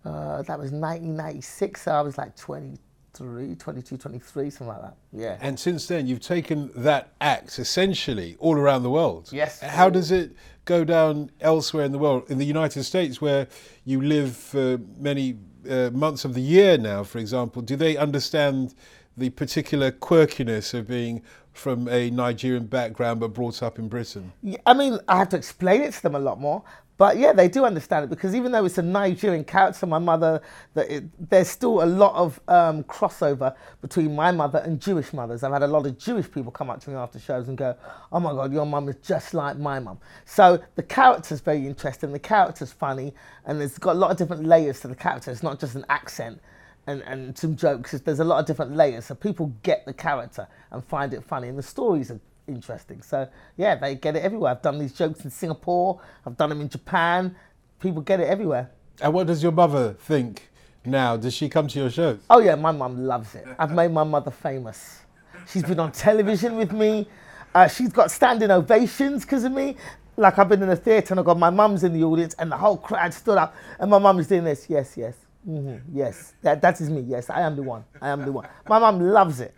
uh, 0.04 0.42
that 0.42 0.58
was 0.58 0.70
1996. 0.72 1.82
So 1.82 1.92
I 1.92 2.00
was 2.00 2.18
like 2.18 2.36
23, 2.36 3.54
22, 3.56 3.96
23, 3.96 4.50
something 4.50 4.66
like 4.66 4.82
that. 4.82 4.96
Yeah. 5.12 5.38
And 5.40 5.58
since 5.58 5.86
then, 5.86 6.06
you've 6.06 6.20
taken 6.20 6.70
that 6.76 7.12
act 7.20 7.58
essentially 7.58 8.36
all 8.38 8.56
around 8.56 8.82
the 8.82 8.90
world. 8.90 9.30
Yes. 9.32 9.60
How 9.60 9.90
does 9.90 10.10
it 10.10 10.32
go 10.64 10.84
down 10.84 11.30
elsewhere 11.40 11.84
in 11.84 11.92
the 11.92 11.98
world? 11.98 12.30
In 12.30 12.38
the 12.38 12.46
United 12.46 12.84
States, 12.84 13.20
where 13.20 13.48
you 13.84 14.00
live 14.00 14.36
for 14.36 14.78
many 14.98 15.38
uh, 15.68 15.90
months 15.92 16.24
of 16.24 16.34
the 16.34 16.40
year 16.40 16.78
now, 16.78 17.04
for 17.04 17.18
example, 17.18 17.62
do 17.62 17.76
they 17.76 17.96
understand 17.96 18.74
the 19.16 19.30
particular 19.30 19.90
quirkiness 19.90 20.72
of 20.72 20.88
being 20.88 21.22
from 21.52 21.88
a 21.88 22.10
Nigerian 22.10 22.66
background 22.66 23.20
but 23.20 23.28
brought 23.28 23.62
up 23.62 23.78
in 23.78 23.88
Britain? 23.88 24.32
I 24.66 24.74
mean, 24.74 24.98
I 25.08 25.18
have 25.18 25.28
to 25.30 25.36
explain 25.36 25.82
it 25.82 25.92
to 25.94 26.02
them 26.02 26.14
a 26.14 26.18
lot 26.18 26.40
more. 26.40 26.62
But 26.98 27.16
yeah, 27.16 27.32
they 27.32 27.48
do 27.48 27.64
understand 27.64 28.04
it 28.04 28.10
because 28.10 28.32
even 28.32 28.52
though 28.52 28.64
it's 28.64 28.78
a 28.78 28.82
Nigerian 28.82 29.42
character, 29.42 29.86
my 29.86 29.98
mother, 29.98 30.40
it, 30.76 31.04
there's 31.30 31.48
still 31.48 31.82
a 31.82 31.84
lot 31.84 32.14
of 32.14 32.38
um, 32.46 32.84
crossover 32.84 33.56
between 33.80 34.14
my 34.14 34.30
mother 34.30 34.60
and 34.60 34.78
Jewish 34.80 35.12
mothers. 35.12 35.42
I've 35.42 35.52
had 35.52 35.64
a 35.64 35.66
lot 35.66 35.84
of 35.84 35.98
Jewish 35.98 36.30
people 36.30 36.52
come 36.52 36.70
up 36.70 36.80
to 36.82 36.90
me 36.90 36.96
after 36.96 37.18
shows 37.18 37.48
and 37.48 37.58
go, 37.58 37.74
"Oh 38.12 38.20
my 38.20 38.30
God, 38.30 38.52
your 38.52 38.66
mum 38.66 38.88
is 38.88 38.96
just 39.02 39.34
like 39.34 39.58
my 39.58 39.80
mum." 39.80 39.98
So 40.26 40.62
the 40.76 40.82
character's 40.84 41.40
very 41.40 41.66
interesting. 41.66 42.12
The 42.12 42.20
character's 42.20 42.72
funny, 42.72 43.14
and 43.46 43.60
it's 43.60 43.78
got 43.78 43.96
a 43.96 43.98
lot 43.98 44.12
of 44.12 44.16
different 44.16 44.44
layers 44.44 44.78
to 44.80 44.88
the 44.88 44.94
character. 44.94 45.32
It's 45.32 45.42
not 45.42 45.58
just 45.58 45.74
an 45.74 45.86
accent 45.88 46.40
and, 46.86 47.02
and 47.02 47.36
some 47.36 47.56
jokes. 47.56 47.92
There's 47.92 48.20
a 48.20 48.24
lot 48.24 48.40
of 48.40 48.46
different 48.46 48.76
layers, 48.76 49.06
so 49.06 49.14
people 49.14 49.52
get 49.62 49.84
the 49.86 49.92
character 49.92 50.46
and 50.70 50.84
find 50.84 51.14
it 51.14 51.24
funny, 51.24 51.48
and 51.48 51.58
the 51.58 51.62
stories 51.62 52.10
are 52.10 52.20
interesting. 52.48 53.02
So 53.02 53.28
yeah, 53.56 53.74
they 53.74 53.94
get 53.94 54.16
it 54.16 54.22
everywhere. 54.22 54.52
I've 54.52 54.62
done 54.62 54.78
these 54.78 54.92
jokes 54.92 55.24
in 55.24 55.30
Singapore. 55.30 56.00
I've 56.26 56.36
done 56.36 56.50
them 56.50 56.60
in 56.60 56.68
Japan. 56.68 57.34
People 57.80 58.02
get 58.02 58.20
it 58.20 58.28
everywhere. 58.28 58.70
And 59.00 59.12
what 59.12 59.26
does 59.26 59.42
your 59.42 59.52
mother 59.52 59.94
think 59.94 60.50
now? 60.84 61.16
Does 61.16 61.34
she 61.34 61.48
come 61.48 61.68
to 61.68 61.78
your 61.78 61.90
shows? 61.90 62.20
Oh 62.30 62.40
yeah, 62.40 62.54
my 62.54 62.72
mum 62.72 63.04
loves 63.04 63.34
it. 63.34 63.46
I've 63.58 63.72
made 63.72 63.90
my 63.90 64.04
mother 64.04 64.30
famous. 64.30 65.00
She's 65.48 65.62
been 65.62 65.80
on 65.80 65.92
television 65.92 66.56
with 66.56 66.72
me. 66.72 67.08
Uh, 67.54 67.68
she's 67.68 67.92
got 67.92 68.10
standing 68.10 68.50
ovations 68.50 69.24
because 69.24 69.44
of 69.44 69.52
me. 69.52 69.76
Like 70.16 70.38
I've 70.38 70.48
been 70.48 70.62
in 70.62 70.70
a 70.70 70.76
theatre 70.76 71.14
and 71.14 71.20
I've 71.20 71.26
got 71.26 71.38
my 71.38 71.50
mum's 71.50 71.84
in 71.84 71.92
the 71.92 72.04
audience 72.04 72.34
and 72.38 72.50
the 72.50 72.56
whole 72.56 72.76
crowd 72.76 73.12
stood 73.14 73.38
up 73.38 73.54
and 73.78 73.90
my 73.90 73.98
mum 73.98 74.18
is 74.18 74.28
doing 74.28 74.44
this. 74.44 74.66
Yes, 74.68 74.96
yes, 74.96 75.14
hmm 75.44 75.76
yes. 75.92 76.34
That 76.42 76.60
that 76.62 76.80
is 76.80 76.90
me. 76.90 77.00
Yes, 77.02 77.30
I 77.30 77.40
am 77.42 77.56
the 77.56 77.62
one. 77.62 77.84
I 78.00 78.08
am 78.08 78.24
the 78.24 78.32
one. 78.32 78.46
My 78.68 78.78
mom 78.78 79.00
loves 79.00 79.40
it. 79.40 79.54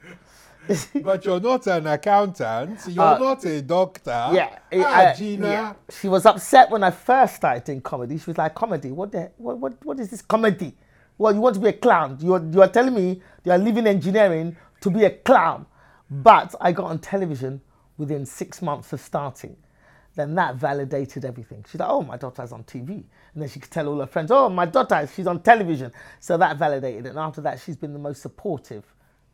but 1.03 1.25
you're 1.26 1.41
not 1.41 1.67
an 1.67 1.87
accountant. 1.87 2.81
You're 2.88 3.05
Uh, 3.05 3.19
not 3.19 3.45
a 3.45 3.61
doctor. 3.61 4.31
Yeah, 4.33 4.59
Ah, 4.73 4.76
uh, 5.11 5.14
Gina. 5.14 5.47
yeah. 5.47 5.75
She 5.91 6.09
was 6.09 6.25
upset 6.25 6.71
when 6.71 6.83
I 6.83 6.91
first 6.91 7.37
started 7.37 7.69
in 7.71 7.81
comedy. 7.83 8.17
She 8.19 8.31
was 8.31 8.38
like, 8.38 8.55
"Comedy? 8.55 8.91
What 8.91 9.12
the? 9.12 9.31
What? 9.37 9.59
What? 9.59 9.85
What 9.85 10.00
is 10.00 10.09
this 10.11 10.23
comedy? 10.23 10.75
Well, 11.19 11.35
you 11.35 11.41
want 11.41 11.55
to 11.57 11.61
be 11.61 11.69
a 11.69 11.73
clown? 11.75 12.17
You 12.21 12.35
are, 12.35 12.43
you 12.43 12.62
are 12.62 12.69
telling 12.69 12.95
me 12.95 13.21
you 13.45 13.53
are 13.53 13.59
leaving 13.59 13.87
engineering 13.87 14.57
to 14.81 14.91
be 14.91 15.05
a 15.05 15.11
clown?" 15.11 15.67
But 16.11 16.55
I 16.61 16.73
got 16.73 16.87
on 16.87 16.99
television 16.99 17.61
within 17.99 18.25
six 18.25 18.62
months 18.62 18.93
of 18.95 19.00
starting. 19.00 19.57
Then 20.16 20.35
that 20.37 20.56
validated 20.56 21.25
everything. 21.25 21.64
She's 21.68 21.80
like, 21.80 21.88
"Oh, 21.90 22.02
my 22.02 22.16
daughter's 22.16 22.52
on 22.52 22.64
TV," 22.64 22.88
and 23.35 23.42
then 23.42 23.49
she 23.49 23.59
could 23.61 23.71
tell 23.71 23.88
all 23.88 23.99
her 23.99 24.06
friends, 24.06 24.30
"Oh, 24.30 24.49
my 24.49 24.66
daughter, 24.66 25.09
she's 25.12 25.26
on 25.26 25.40
television." 25.40 25.92
So 26.21 26.37
that 26.38 26.56
validated 26.56 27.06
it. 27.06 27.09
And 27.11 27.18
after 27.18 27.40
that, 27.42 27.61
she's 27.61 27.76
been 27.76 27.92
the 27.92 27.99
most 27.99 28.23
supportive 28.23 28.85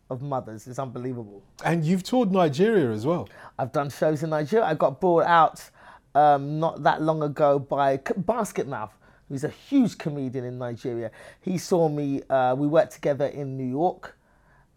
of 0.08 0.22
mothers. 0.22 0.66
It's 0.66 0.78
unbelievable. 0.78 1.42
And 1.64 1.84
you've 1.84 2.02
toured 2.02 2.32
Nigeria 2.32 2.90
as 2.90 3.06
well. 3.06 3.28
I've 3.58 3.72
done 3.72 3.90
shows 3.90 4.22
in 4.22 4.30
Nigeria. 4.30 4.66
I 4.66 4.74
got 4.74 5.00
brought 5.00 5.24
out 5.24 5.70
um, 6.14 6.58
not 6.58 6.82
that 6.82 7.00
long 7.02 7.22
ago 7.22 7.58
by 7.58 7.98
Basket 8.16 8.66
Mouth, 8.66 8.92
who's 9.28 9.44
a 9.44 9.48
huge 9.48 9.98
comedian 9.98 10.44
in 10.44 10.58
Nigeria. 10.58 11.10
He 11.40 11.58
saw 11.58 11.88
me, 11.88 12.22
uh, 12.28 12.54
we 12.56 12.66
worked 12.66 12.92
together 12.92 13.26
in 13.26 13.56
New 13.56 13.68
York, 13.68 14.16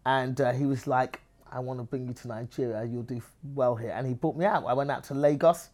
and 0.06 0.40
uh, 0.40 0.52
he 0.52 0.66
was 0.66 0.86
like, 0.86 1.20
I 1.50 1.60
want 1.60 1.78
to 1.80 1.84
bring 1.84 2.06
you 2.06 2.14
to 2.14 2.28
Nigeria, 2.28 2.84
you'll 2.84 3.02
do 3.02 3.22
well 3.54 3.74
here. 3.76 3.90
And 3.90 4.06
he 4.06 4.14
brought 4.14 4.36
me 4.36 4.44
out. 4.44 4.64
I 4.66 4.72
went 4.72 4.90
out 4.90 5.04
to 5.04 5.14
Lagos 5.14 5.70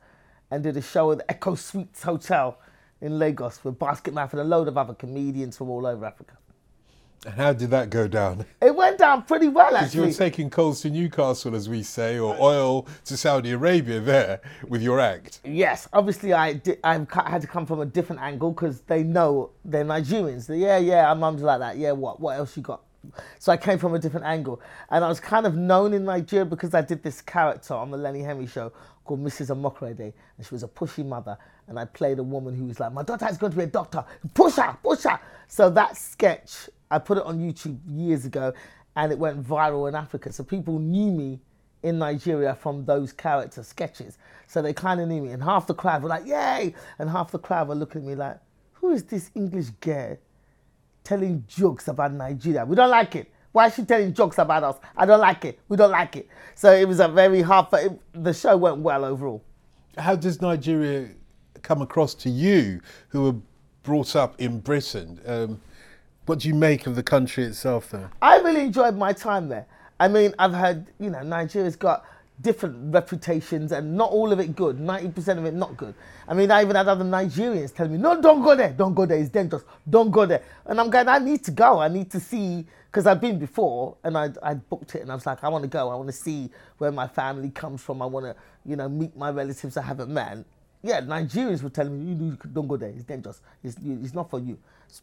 and 0.51 0.63
did 0.63 0.77
a 0.77 0.83
show 0.83 1.13
at 1.13 1.19
the 1.19 1.35
Eko 1.35 1.57
Suites 1.57 2.03
Hotel 2.03 2.59
in 3.01 3.19
Lagos 3.19 3.65
with 3.65 3.79
Basket 3.79 4.13
Mouth 4.15 4.33
and 4.33 4.41
a 4.41 4.45
load 4.45 4.69
of 4.69 4.77
other 4.77 4.95
comedians 4.95 5.57
from 5.57 5.71
all 5.71 5.87
over 5.87 6.05
Africa. 6.05 6.37
And 7.27 7.35
how 7.35 7.53
did 7.53 7.69
that 7.71 7.91
go 7.91 8.09
down? 8.09 8.47
It 8.63 8.75
went 8.75 8.97
down 8.97 9.25
pretty 9.25 9.49
well, 9.49 9.77
actually. 9.77 9.81
Because 9.81 9.95
you 9.95 10.25
were 10.25 10.31
taking 10.31 10.49
coals 10.49 10.81
to 10.83 10.91
Newcastle, 10.91 11.55
as 11.55 11.69
we 11.69 11.83
say, 11.83 12.19
or 12.19 12.35
oil 12.41 12.87
to 13.05 13.17
Saudi 13.17 13.51
Arabia 13.51 14.01
there 14.01 14.41
with 14.67 14.81
your 14.81 15.01
act. 15.01 15.41
Yes, 15.45 15.87
obviously 15.93 16.33
I 16.33 16.55
did, 16.55 16.79
I 16.83 17.07
had 17.27 17.43
to 17.43 17.47
come 17.47 17.67
from 17.67 17.81
a 17.81 17.87
different 17.87 18.23
angle 18.23 18.53
because 18.53 18.81
they 18.83 19.03
know 19.03 19.51
they're 19.67 19.85
Nigerians. 19.85 20.47
They, 20.47 20.59
yeah, 20.59 20.79
yeah, 20.79 21.11
our 21.11 21.15
mum's 21.15 21.43
like 21.43 21.59
that. 21.59 21.77
Yeah, 21.77 21.93
what? 21.93 22.21
What 22.21 22.39
else 22.39 22.57
you 22.57 22.63
got? 22.63 22.85
So 23.39 23.53
I 23.53 23.57
came 23.59 23.79
from 23.79 23.95
a 23.95 23.99
different 23.99 24.27
angle, 24.27 24.61
and 24.91 25.05
I 25.05 25.09
was 25.09 25.21
kind 25.21 25.47
of 25.47 25.55
known 25.57 25.93
in 25.93 26.05
Nigeria 26.05 26.45
because 26.47 26.75
I 26.75 26.81
did 26.81 27.03
this 27.03 27.21
character 27.21 27.75
on 27.75 27.91
the 27.91 27.97
Lenny 27.99 28.23
Henry 28.23 28.47
show 28.47 28.73
called 29.11 29.25
Mrs. 29.25 29.51
Amokrede, 29.51 30.13
and 30.37 30.47
she 30.47 30.55
was 30.55 30.63
a 30.63 30.69
pushy 30.69 31.05
mother, 31.05 31.37
and 31.67 31.77
I 31.81 31.85
played 31.85 32.21
a 32.21 32.23
woman 32.23 32.55
who 32.55 32.67
was 32.67 32.79
like, 32.79 32.93
"My 32.93 33.03
daughter 33.03 33.27
is 33.29 33.39
going 33.39 33.51
to 33.51 33.59
be 33.59 33.65
a 33.65 33.67
doctor. 33.67 34.05
Push 34.35 34.55
her, 34.55 34.77
push 34.85 35.03
her." 35.03 35.19
So 35.49 35.69
that 35.71 35.97
sketch, 35.97 36.71
I 36.93 37.01
put 37.01 37.19
it 37.19 37.25
on 37.25 37.41
YouTube 37.41 37.77
years 37.89 38.25
ago, 38.25 38.53
and 38.95 39.11
it 39.11 39.19
went 39.19 39.43
viral 39.45 39.89
in 39.89 39.97
Africa. 39.97 40.33
So 40.33 40.45
people 40.45 40.79
knew 40.79 41.11
me 41.11 41.41
in 41.83 41.99
Nigeria 41.99 42.55
from 42.55 42.85
those 42.85 43.13
character 43.13 43.65
sketches. 43.65 44.17
So 44.47 44.63
they 44.63 44.73
kind 44.73 45.01
of 45.01 45.09
knew 45.09 45.23
me. 45.23 45.31
And 45.33 45.43
half 45.43 45.67
the 45.67 45.75
crowd 45.75 46.05
were 46.05 46.09
like, 46.09 46.25
yay! 46.25 46.73
And 47.01 47.11
half 47.11 47.33
the 47.33 47.39
crowd 47.41 47.67
were 47.67 47.75
looking 47.75 48.03
at 48.03 48.07
me 48.07 48.15
like, 48.15 48.39
who 48.75 48.93
is 48.93 49.03
this 49.03 49.33
English 49.35 49.71
girl 49.81 50.19
telling 51.03 51.45
jokes 51.49 51.89
about 51.89 52.13
Nigeria? 52.13 52.65
We 52.65 52.77
don't 52.77 52.91
like 52.91 53.17
it. 53.17 53.33
Why 53.53 53.67
is 53.67 53.75
she 53.75 53.85
telling 53.85 54.15
jokes 54.15 54.39
about 54.39 54.63
us? 54.63 54.77
I 54.97 55.07
don't 55.07 55.21
like 55.21 55.45
it. 55.45 55.59
We 55.69 55.77
don't 55.77 55.91
like 55.91 56.17
it. 56.17 56.29
So 56.55 56.73
it 56.73 56.87
was 56.87 57.01
a 57.01 57.09
very 57.09 57.43
hard, 57.43 57.67
but 57.71 57.85
it, 57.85 58.01
the 58.13 58.33
show 58.33 58.57
went 58.57 58.79
well 58.79 59.05
overall. 59.05 59.43
How 59.99 60.15
does 60.15 60.41
Nigeria 60.41 61.09
come 61.63 61.83
across 61.83 62.15
to 62.15 62.31
you, 62.31 62.81
who 63.09 63.23
were 63.25 63.37
brought 63.83 64.15
up 64.15 64.41
in 64.41 64.61
Britain? 64.61 65.21
Um, 65.27 65.61
what 66.27 66.39
do 66.39 66.49
you 66.49 66.55
make 66.55 66.87
of 66.87 66.95
the 66.95 67.03
country 67.03 67.45
itself, 67.45 67.91
though? 67.91 68.09
I 68.23 68.39
really 68.39 68.63
enjoyed 68.63 68.97
my 68.97 69.13
time 69.13 69.49
there. 69.49 69.67
I 69.99 70.09
mean, 70.09 70.33
I've 70.39 70.55
heard, 70.55 70.87
you 71.01 71.11
know, 71.11 71.23
Nigeria's 71.23 71.77
got 71.77 72.05
different 72.43 72.95
reputations 72.95 73.73
and 73.73 73.97
not 73.97 74.11
all 74.11 74.33
of 74.33 74.41
it 74.41 74.57
good, 74.57 74.79
90% 74.79 75.39
of 75.39 75.45
it 75.47 75.55
not 75.55 75.77
good. 75.77 75.95
I 76.29 76.35
mean, 76.35 76.51
I 76.51 76.63
even 76.63 76.77
had 76.77 76.89
other 76.89 77.05
Nigerians 77.05 77.75
telling 77.75 77.93
me, 77.93 77.99
no, 77.99 78.21
don't 78.21 78.43
go 78.43 78.55
there, 78.57 78.73
don't 78.73 78.95
go 78.95 79.07
there, 79.07 79.19
it's 79.19 79.31
dangerous, 79.31 79.65
don't 79.89 80.11
go 80.11 80.27
there. 80.27 80.43
And 80.67 80.81
I'm 80.81 80.91
going, 80.91 81.09
I 81.09 81.19
need 81.19 81.45
to 81.47 81.51
go, 81.53 81.81
I 81.81 81.89
need 81.89 82.11
to 82.13 82.21
see, 82.21 82.67
because 82.91 83.07
I've 83.07 83.21
been 83.21 83.39
before 83.39 83.97
and 84.05 84.17
I 84.19 84.31
I 84.43 84.55
booked 84.55 84.95
it 84.97 85.03
and 85.03 85.13
I 85.13 85.15
was 85.15 85.27
like, 85.27 85.45
I 85.45 85.49
want 85.49 85.63
to 85.65 85.69
go, 85.69 85.91
I 85.91 85.95
want 85.97 86.09
to 86.09 86.15
see 86.17 86.51
where 86.79 86.93
my 86.93 87.09
family 87.09 87.51
comes 87.51 87.83
from, 87.83 88.03
I 88.03 88.07
want 88.07 88.27
to, 88.27 88.37
you 88.65 88.77
know, 88.77 88.89
meet 88.89 89.17
my 89.17 89.31
relatives 89.31 89.77
I 89.77 89.83
haven't 89.83 90.11
met. 90.13 90.39
Yeah, 90.83 91.01
Nigerians 91.03 91.63
were 91.63 91.71
telling 91.71 91.99
me, 91.99 92.13
you 92.27 92.39
don't 92.53 92.69
go 92.69 92.77
there, 92.77 92.91
it's 92.91 93.05
dangerous, 93.05 93.43
it's, 93.63 93.77
it's 93.85 94.15
not 94.15 94.31
for 94.31 94.41
you. 94.41 94.59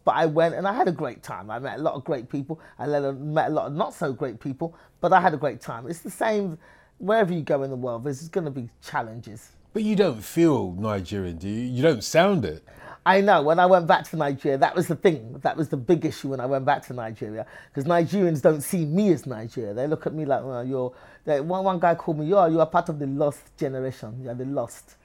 But 0.05 0.15
I 0.15 0.25
went 0.25 0.55
and 0.55 0.67
I 0.67 0.73
had 0.73 0.87
a 0.87 0.91
great 0.91 1.23
time. 1.23 1.49
I 1.49 1.59
met 1.59 1.79
a 1.79 1.81
lot 1.81 1.95
of 1.95 2.03
great 2.03 2.29
people. 2.29 2.59
I 2.77 2.87
met 2.87 3.49
a 3.49 3.53
lot 3.53 3.67
of 3.67 3.73
not 3.73 3.93
so 3.93 4.13
great 4.13 4.39
people, 4.39 4.75
but 5.01 5.13
I 5.13 5.21
had 5.21 5.33
a 5.33 5.37
great 5.37 5.61
time. 5.61 5.87
It's 5.87 5.99
the 6.01 6.11
same 6.11 6.57
wherever 6.97 7.33
you 7.33 7.41
go 7.41 7.63
in 7.63 7.69
the 7.69 7.75
world, 7.75 8.03
there's 8.03 8.27
going 8.29 8.45
to 8.45 8.51
be 8.51 8.69
challenges. 8.81 9.51
But 9.73 9.83
you 9.83 9.95
don't 9.95 10.23
feel 10.23 10.71
Nigerian, 10.71 11.37
do 11.37 11.47
you? 11.47 11.61
You 11.61 11.83
don't 11.83 12.03
sound 12.03 12.45
it. 12.45 12.63
I 13.05 13.21
know. 13.21 13.41
When 13.41 13.59
I 13.59 13.65
went 13.65 13.87
back 13.87 14.03
to 14.09 14.17
Nigeria, 14.17 14.57
that 14.57 14.75
was 14.75 14.87
the 14.87 14.95
thing. 14.95 15.39
That 15.43 15.55
was 15.55 15.69
the 15.69 15.77
big 15.77 16.03
issue 16.03 16.29
when 16.29 16.41
I 16.41 16.45
went 16.45 16.65
back 16.65 16.85
to 16.87 16.93
Nigeria, 16.93 17.45
because 17.69 17.87
Nigerians 17.87 18.41
don't 18.41 18.61
see 18.61 18.85
me 18.85 19.13
as 19.13 19.25
Nigeria. 19.25 19.73
They 19.73 19.87
look 19.87 20.05
at 20.07 20.13
me 20.13 20.25
like, 20.25 20.43
well, 20.43 20.63
you're. 20.65 20.93
They, 21.23 21.39
one 21.39 21.63
one 21.63 21.79
guy 21.79 21.95
called 21.95 22.19
me, 22.19 22.25
"You're 22.25 22.49
you 22.49 22.59
are 22.59 22.65
part 22.65 22.89
of 22.89 22.99
the 22.99 23.07
lost 23.07 23.55
generation. 23.57 24.19
You're 24.21 24.33
the 24.35 24.45
lost." 24.45 24.95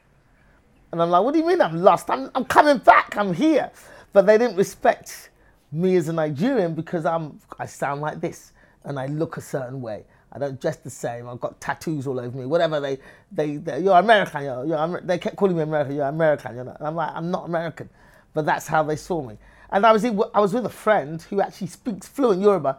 And 0.91 1.01
I'm 1.01 1.11
like, 1.11 1.23
"What 1.23 1.33
do 1.33 1.39
you 1.39 1.47
mean 1.47 1.61
I'm 1.61 1.81
lost? 1.81 2.11
I'm 2.11 2.31
I'm 2.35 2.45
coming 2.45 2.79
back. 2.79 3.17
I'm 3.17 3.33
here." 3.35 3.71
But 4.13 4.27
they 4.27 4.37
didn't 4.37 4.57
respect 4.57 5.31
me 5.71 5.97
as 5.97 6.09
a 6.09 6.13
Nigerian 6.13 6.75
because 6.75 7.07
I'm 7.07 7.39
I 7.59 7.67
sound 7.67 8.01
like 8.01 8.21
this 8.21 8.53
and 8.85 8.99
I 8.99 9.07
look 9.07 9.37
a 9.37 9.41
certain 9.41 9.81
way. 9.81 10.05
I 10.35 10.39
don't 10.39 10.61
dress 10.61 10.77
the 10.77 10.91
same. 10.91 11.29
I've 11.29 11.41
got 11.41 11.61
tattoos 11.61 12.07
all 12.07 12.19
over 12.19 12.37
me. 12.37 12.47
Whatever 12.47 12.81
they, 12.81 12.99
they, 13.31 13.57
they 13.57 13.81
you're 13.81 13.99
American. 13.99 14.45
You're, 14.45 14.65
you're 14.65 15.01
they 15.03 15.19
kept 15.19 15.37
calling 15.37 15.57
me 15.57 15.62
American. 15.62 15.97
You're 15.97 16.07
American. 16.07 16.57
You 16.57 16.65
know? 16.65 16.77
And 16.79 16.89
I'm 16.89 16.95
like, 16.95 17.11
I'm 17.15 17.31
not 17.31 17.45
American, 17.47 17.91
but 18.33 18.47
that's 18.47 18.67
how 18.67 18.83
they 18.83 18.97
saw 18.97 19.23
me. 19.23 19.37
And 19.71 19.87
I 19.87 19.93
was, 19.93 20.05
in, 20.05 20.21
I 20.35 20.41
was 20.41 20.53
with 20.55 20.67
a 20.67 20.71
friend 20.71 21.21
who 21.23 21.41
actually 21.41 21.67
speaks 21.67 22.07
fluent 22.07 22.41
Yoruba, 22.41 22.79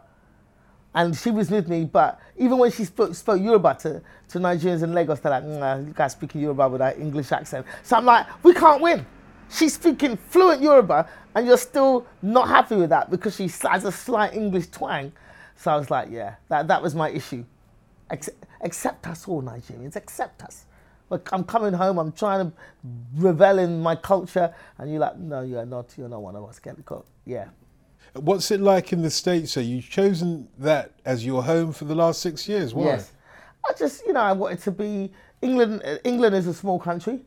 and 0.94 1.16
she 1.16 1.30
was 1.30 1.50
with 1.50 1.68
me. 1.68 1.84
But 1.84 2.20
even 2.36 2.58
when 2.58 2.70
she 2.70 2.84
spoke, 2.84 3.14
spoke 3.14 3.40
Yoruba 3.40 3.76
to, 3.80 4.02
to 4.28 4.38
Nigerians 4.38 4.82
in 4.82 4.92
Lagos, 4.92 5.20
they're 5.20 5.30
like, 5.30 5.44
nah, 5.44 5.76
you 5.78 5.92
guys 5.94 6.12
speaking 6.12 6.40
Yoruba 6.40 6.68
with 6.68 6.80
that 6.80 6.98
English 6.98 7.32
accent. 7.32 7.66
So 7.82 7.96
I'm 7.96 8.04
like, 8.04 8.26
we 8.44 8.54
can't 8.54 8.80
win. 8.80 9.04
She's 9.50 9.74
speaking 9.74 10.16
fluent 10.16 10.62
Yoruba, 10.62 11.08
and 11.34 11.46
you're 11.46 11.58
still 11.58 12.06
not 12.22 12.48
happy 12.48 12.76
with 12.76 12.90
that 12.90 13.10
because 13.10 13.36
she 13.36 13.48
has 13.68 13.84
a 13.84 13.92
slight 13.92 14.34
English 14.34 14.68
twang. 14.68 15.12
So 15.56 15.70
I 15.70 15.76
was 15.76 15.90
like, 15.90 16.08
yeah, 16.10 16.34
that, 16.48 16.68
that 16.68 16.82
was 16.82 16.94
my 16.94 17.10
issue. 17.10 17.44
Accept, 18.10 18.44
accept 18.60 19.06
us 19.06 19.26
all, 19.28 19.42
Nigerians, 19.42 19.96
accept 19.96 20.42
us. 20.42 20.66
Like, 21.10 21.32
I'm 21.32 21.44
coming 21.44 21.72
home, 21.72 21.98
I'm 21.98 22.12
trying 22.12 22.50
to 22.50 22.56
revel 23.16 23.58
in 23.58 23.80
my 23.80 23.94
culture, 23.94 24.54
and 24.78 24.90
you're 24.90 25.00
like, 25.00 25.18
no, 25.18 25.42
you're 25.42 25.66
not, 25.66 25.94
you're 25.96 26.08
not 26.08 26.22
one 26.22 26.34
of 26.34 26.44
us. 26.48 26.58
Get 26.58 26.76
the. 26.76 27.02
Yeah. 27.24 27.48
What's 28.14 28.50
it 28.50 28.60
like 28.60 28.92
in 28.92 29.02
the 29.02 29.10
States? 29.10 29.52
So 29.52 29.60
you've 29.60 29.88
chosen 29.88 30.48
that 30.58 30.92
as 31.04 31.24
your 31.24 31.42
home 31.42 31.72
for 31.72 31.84
the 31.84 31.94
last 31.94 32.20
six 32.20 32.48
years. 32.48 32.74
Why? 32.74 32.86
Yes. 32.86 33.12
I 33.68 33.72
just, 33.72 34.04
you 34.06 34.12
know, 34.12 34.20
I 34.20 34.32
wanted 34.32 34.60
to 34.60 34.70
be, 34.70 35.12
England, 35.40 35.82
England 36.04 36.34
is 36.34 36.46
a 36.46 36.54
small 36.54 36.78
country, 36.78 37.20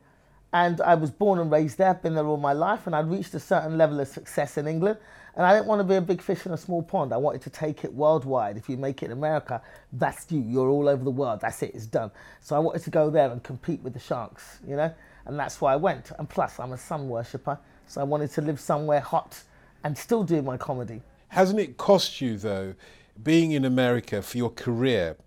and 0.54 0.80
I 0.82 0.96
was 0.96 1.12
born 1.12 1.40
and 1.40 1.52
raised 1.52 1.78
there, 1.78 1.90
I've 1.90 2.02
been 2.02 2.16
there 2.16 2.26
all 2.26 2.38
my 2.38 2.54
life, 2.54 2.88
and 2.88 2.96
I'd 2.96 3.10
reached 3.10 3.34
a 3.34 3.40
certain 3.40 3.78
level 3.78 4.00
of 4.00 4.08
success 4.08 4.58
in 4.58 4.68
England. 4.68 4.98
And 5.38 5.46
I 5.46 5.54
didn't 5.54 5.68
want 5.68 5.82
to 5.82 5.84
be 5.84 5.94
a 5.94 6.02
big 6.02 6.20
fish 6.20 6.48
in 6.48 6.52
a 6.52 6.58
small 6.58 6.82
pond. 6.82 7.14
I 7.14 7.18
wanted 7.18 7.44
to 7.44 7.52
take 7.52 7.84
it 7.84 7.94
worldwide. 7.94 8.58
If 8.58 8.68
you 8.68 8.76
make 8.76 9.04
it 9.04 9.06
in 9.06 9.12
America, 9.12 9.62
that's 9.94 10.26
you. 10.32 10.42
You're 10.42 10.68
all 10.68 10.90
over 10.90 11.04
the 11.04 11.12
world. 11.12 11.42
That's 11.42 11.62
it. 11.62 11.76
It's 11.76 11.86
done. 11.86 12.10
So 12.42 12.56
I 12.56 12.60
wanted 12.60 12.82
to 12.82 12.90
go 12.90 13.12
there 13.12 13.30
and 13.30 13.44
compete 13.44 13.80
with 13.84 13.94
the 13.94 14.00
sharks, 14.00 14.58
you 14.68 14.76
know? 14.76 14.92
And 15.26 15.38
that's 15.38 15.62
why 15.62 15.74
I 15.74 15.76
went. 15.76 16.12
And 16.18 16.28
plus, 16.28 16.60
I'm 16.60 16.72
a 16.72 16.78
sun 16.78 17.08
worshipper. 17.08 17.60
So 17.86 18.02
I 18.02 18.04
wanted 18.04 18.32
to 18.32 18.42
live 18.42 18.60
somewhere 18.60 19.00
hot 19.00 19.44
and 19.84 19.96
still 19.96 20.24
do 20.24 20.42
my 20.42 20.58
comedy. 20.58 21.04
Hasn't 21.28 21.60
it 21.60 21.78
cost 21.78 22.20
you, 22.20 22.38
though, 22.38 22.74
being 23.22 23.52
in 23.52 23.64
America 23.64 24.24
for 24.24 24.40
your 24.40 24.50
career, 24.50 25.18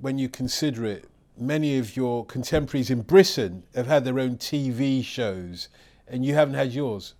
when 0.00 0.18
you 0.18 0.28
consider 0.28 0.84
it, 0.84 1.08
many 1.38 1.78
of 1.78 1.94
your 1.94 2.26
contemporaries 2.26 2.90
in 2.90 3.02
Britain 3.02 3.62
have 3.76 3.86
had 3.86 4.04
their 4.04 4.18
own 4.18 4.36
TV 4.36 5.04
shows 5.04 5.68
and 6.08 6.26
you 6.26 6.34
haven't 6.34 6.54
had 6.54 6.72
yours? 6.72 7.14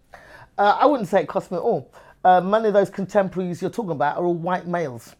Uh, 0.59 0.77
I 0.81 0.87
wouldn't 0.87 1.09
say 1.09 1.21
it 1.21 1.29
cost 1.29 1.53
me 1.53 1.59
at 1.59 1.63
all. 1.63 1.93
Uh, 2.25 2.41
many 2.41 2.69
of 2.69 2.75
those 2.75 2.89
contemporaries 2.89 3.61
you're 3.61 3.71
talking 3.71 3.91
about 3.91 4.17
are 4.17 4.25
all 4.25 4.35
white 4.35 4.67
males. 4.67 5.15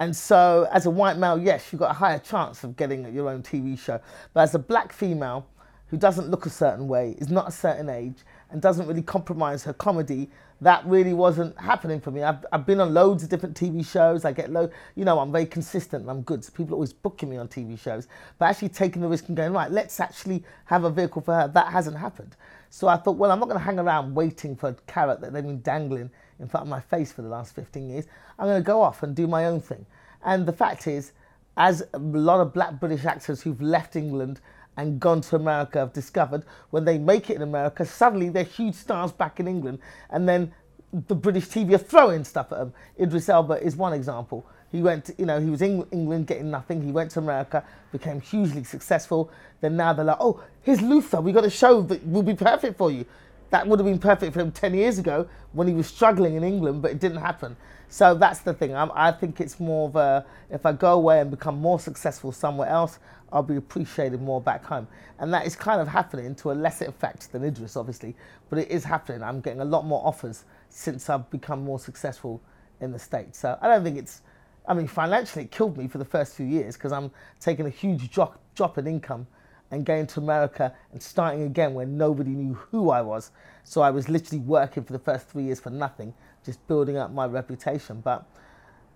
And 0.00 0.14
so, 0.14 0.68
as 0.72 0.84
a 0.84 0.90
white 0.90 1.16
male, 1.16 1.38
yes, 1.38 1.72
you've 1.72 1.78
got 1.80 1.92
a 1.92 1.94
higher 1.94 2.18
chance 2.18 2.64
of 2.64 2.76
getting 2.76 3.14
your 3.14 3.30
own 3.30 3.42
TV 3.42 3.78
show. 3.78 4.00
But 4.34 4.40
as 4.42 4.54
a 4.54 4.58
black 4.58 4.92
female 4.92 5.46
who 5.86 5.96
doesn't 5.96 6.28
look 6.28 6.44
a 6.44 6.50
certain 6.50 6.88
way, 6.88 7.14
is 7.18 7.30
not 7.30 7.48
a 7.48 7.52
certain 7.52 7.88
age, 7.88 8.16
and 8.50 8.62
doesn't 8.62 8.86
really 8.86 9.02
compromise 9.02 9.64
her 9.64 9.72
comedy, 9.72 10.30
that 10.60 10.86
really 10.86 11.12
wasn't 11.12 11.58
happening 11.58 12.00
for 12.00 12.10
me. 12.10 12.22
I've, 12.22 12.44
I've 12.50 12.64
been 12.64 12.80
on 12.80 12.94
loads 12.94 13.22
of 13.22 13.28
different 13.28 13.56
TV 13.56 13.84
shows. 13.86 14.24
I 14.24 14.32
get 14.32 14.50
low, 14.50 14.70
you 14.94 15.04
know, 15.04 15.18
I'm 15.18 15.30
very 15.30 15.46
consistent 15.46 16.02
and 16.02 16.10
I'm 16.10 16.22
good. 16.22 16.44
So 16.44 16.52
people 16.52 16.74
are 16.74 16.76
always 16.76 16.92
booking 16.92 17.28
me 17.28 17.36
on 17.36 17.48
TV 17.48 17.78
shows. 17.78 18.08
But 18.38 18.46
actually 18.46 18.70
taking 18.70 19.02
the 19.02 19.08
risk 19.08 19.28
and 19.28 19.36
going, 19.36 19.52
right, 19.52 19.70
let's 19.70 20.00
actually 20.00 20.44
have 20.66 20.84
a 20.84 20.90
vehicle 20.90 21.22
for 21.22 21.34
her, 21.34 21.48
that 21.48 21.72
hasn't 21.72 21.96
happened. 21.96 22.36
So 22.70 22.88
I 22.88 22.96
thought, 22.96 23.16
well, 23.16 23.30
I'm 23.30 23.38
not 23.38 23.48
going 23.48 23.58
to 23.58 23.64
hang 23.64 23.78
around 23.78 24.14
waiting 24.14 24.56
for 24.56 24.70
a 24.70 24.74
carrot 24.86 25.20
that 25.20 25.32
they've 25.32 25.42
been 25.42 25.60
dangling 25.60 26.10
in 26.38 26.48
front 26.48 26.64
of 26.64 26.70
my 26.70 26.80
face 26.80 27.12
for 27.12 27.22
the 27.22 27.28
last 27.28 27.54
15 27.54 27.90
years. 27.90 28.06
I'm 28.38 28.46
going 28.46 28.62
to 28.62 28.66
go 28.66 28.80
off 28.80 29.02
and 29.02 29.14
do 29.14 29.26
my 29.26 29.46
own 29.46 29.60
thing. 29.60 29.86
And 30.24 30.46
the 30.46 30.52
fact 30.52 30.86
is, 30.86 31.12
as 31.56 31.82
a 31.94 31.98
lot 31.98 32.40
of 32.40 32.52
black 32.52 32.78
British 32.80 33.04
actors 33.04 33.42
who've 33.42 33.60
left 33.62 33.96
England 33.96 34.40
and 34.76 35.00
gone 35.00 35.20
to 35.22 35.36
America 35.36 35.78
have 35.78 35.92
discovered, 35.92 36.44
when 36.70 36.84
they 36.84 36.98
make 36.98 37.30
it 37.30 37.36
in 37.36 37.42
America, 37.42 37.84
suddenly 37.84 38.28
they're 38.28 38.44
huge 38.44 38.74
stars 38.74 39.12
back 39.12 39.40
in 39.40 39.48
England. 39.48 39.78
And 40.10 40.28
then 40.28 40.52
the 40.92 41.14
British 41.14 41.46
TV 41.46 41.74
are 41.74 41.78
throwing 41.78 42.24
stuff 42.24 42.52
at 42.52 42.58
them. 42.58 42.74
Idris 43.00 43.28
Elba 43.28 43.54
is 43.54 43.76
one 43.76 43.92
example. 43.92 44.46
He 44.72 44.82
went, 44.82 45.06
to, 45.06 45.14
you 45.18 45.26
know, 45.26 45.40
he 45.40 45.48
was 45.48 45.62
in 45.62 45.86
England 45.92 46.26
getting 46.26 46.50
nothing. 46.50 46.82
He 46.82 46.92
went 46.92 47.10
to 47.12 47.20
America, 47.20 47.64
became 47.92 48.20
hugely 48.20 48.64
successful. 48.64 49.30
Then 49.60 49.76
now 49.76 49.92
they're 49.92 50.04
like, 50.04 50.18
oh, 50.20 50.42
here's 50.62 50.82
Luther. 50.82 51.20
We've 51.20 51.34
got 51.34 51.44
a 51.44 51.50
show 51.50 51.82
that 51.82 52.06
will 52.06 52.22
be 52.22 52.34
perfect 52.34 52.76
for 52.76 52.90
you. 52.90 53.06
that 53.50 53.66
would 53.66 53.78
have 53.78 53.86
been 53.86 53.98
perfect 53.98 54.32
for 54.32 54.40
him 54.40 54.50
10 54.50 54.74
years 54.74 54.98
ago 54.98 55.28
when 55.52 55.68
he 55.68 55.74
was 55.74 55.86
struggling 55.86 56.34
in 56.34 56.44
England, 56.44 56.82
but 56.82 56.90
it 56.90 57.00
didn't 57.00 57.18
happen. 57.18 57.56
So 57.88 58.14
that's 58.14 58.40
the 58.40 58.52
thing. 58.52 58.74
I'm, 58.74 58.90
i 58.94 59.12
think 59.12 59.40
it's 59.40 59.60
more 59.60 59.88
of 59.88 59.96
a, 59.96 60.26
if 60.50 60.66
I 60.66 60.72
go 60.72 60.94
away 60.94 61.20
and 61.20 61.30
become 61.30 61.58
more 61.58 61.78
successful 61.78 62.32
somewhere 62.32 62.68
else, 62.68 62.98
I'll 63.32 63.42
be 63.42 63.56
appreciated 63.56 64.20
more 64.22 64.40
back 64.40 64.64
home. 64.64 64.86
And 65.18 65.32
that 65.34 65.46
is 65.46 65.56
kind 65.56 65.80
of 65.80 65.88
happening 65.88 66.34
to 66.36 66.52
a 66.52 66.54
lesser 66.54 66.86
effect 66.86 67.32
than 67.32 67.44
Idris, 67.44 67.76
obviously, 67.76 68.14
but 68.50 68.58
it 68.58 68.70
is 68.70 68.84
happening. 68.84 69.22
I'm 69.22 69.40
getting 69.40 69.60
a 69.60 69.64
lot 69.64 69.84
more 69.84 70.04
offers 70.04 70.44
since 70.68 71.08
I've 71.08 71.28
become 71.30 71.62
more 71.62 71.78
successful 71.78 72.40
in 72.80 72.92
the 72.92 72.98
States. 72.98 73.38
So 73.38 73.58
I 73.60 73.68
don't 73.68 73.82
think 73.82 73.98
it's, 73.98 74.22
I 74.68 74.74
mean, 74.74 74.86
financially, 74.86 75.44
it 75.44 75.50
killed 75.50 75.76
me 75.76 75.88
for 75.88 75.98
the 75.98 76.04
first 76.04 76.34
few 76.36 76.46
years 76.46 76.76
because 76.76 76.92
I'm 76.92 77.10
taking 77.40 77.66
a 77.66 77.70
huge 77.70 78.10
drop, 78.10 78.40
drop 78.54 78.78
in 78.78 78.86
income 78.86 79.26
and 79.70 79.84
going 79.84 80.06
to 80.06 80.20
America 80.20 80.74
and 80.92 81.02
starting 81.02 81.42
again 81.42 81.74
when 81.74 81.96
nobody 81.96 82.30
knew 82.30 82.54
who 82.54 82.90
I 82.90 83.02
was. 83.02 83.30
So 83.64 83.80
I 83.80 83.90
was 83.90 84.08
literally 84.08 84.40
working 84.40 84.84
for 84.84 84.92
the 84.92 84.98
first 84.98 85.28
three 85.28 85.44
years 85.44 85.58
for 85.58 85.70
nothing, 85.70 86.14
just 86.46 86.66
building 86.66 86.96
up 86.96 87.12
my 87.12 87.26
reputation. 87.26 88.00
But 88.00 88.26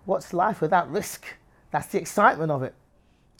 what's 0.05 0.33
life 0.33 0.61
without 0.61 0.89
risk? 0.89 1.25
That's 1.69 1.87
the 1.87 1.99
excitement 1.99 2.51
of 2.51 2.63
it. 2.63 2.73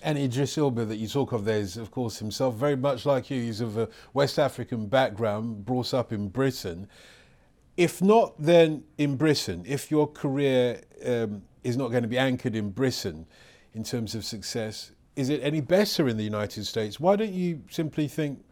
And 0.03 0.17
Idris 0.17 0.57
Elba 0.57 0.85
that 0.85 0.97
you 0.97 1.07
talk 1.07 1.31
of 1.31 1.45
there 1.45 1.59
is, 1.59 1.77
of 1.77 1.91
course, 1.91 2.17
himself 2.17 2.55
very 2.55 2.75
much 2.75 3.05
like 3.05 3.29
you. 3.29 3.41
He's 3.41 3.61
of 3.61 3.77
a 3.77 3.87
West 4.13 4.39
African 4.39 4.87
background, 4.87 5.65
brought 5.65 5.93
up 5.93 6.11
in 6.11 6.29
Britain. 6.29 6.87
If 7.77 8.01
not, 8.01 8.33
then 8.39 8.83
in 8.97 9.15
Britain, 9.15 9.63
if 9.67 9.91
your 9.91 10.07
career 10.07 10.81
um, 11.05 11.43
is 11.63 11.77
not 11.77 11.89
going 11.91 12.03
to 12.03 12.09
be 12.09 12.17
anchored 12.17 12.55
in 12.55 12.71
Britain 12.71 13.27
in 13.73 13.83
terms 13.83 14.15
of 14.15 14.25
success, 14.25 14.91
is 15.15 15.29
it 15.29 15.39
any 15.43 15.61
better 15.61 16.07
in 16.07 16.17
the 16.17 16.23
United 16.23 16.65
States? 16.65 16.99
Why 16.99 17.15
don't 17.15 17.31
you 17.33 17.61
simply 17.69 18.07
think, 18.07 18.43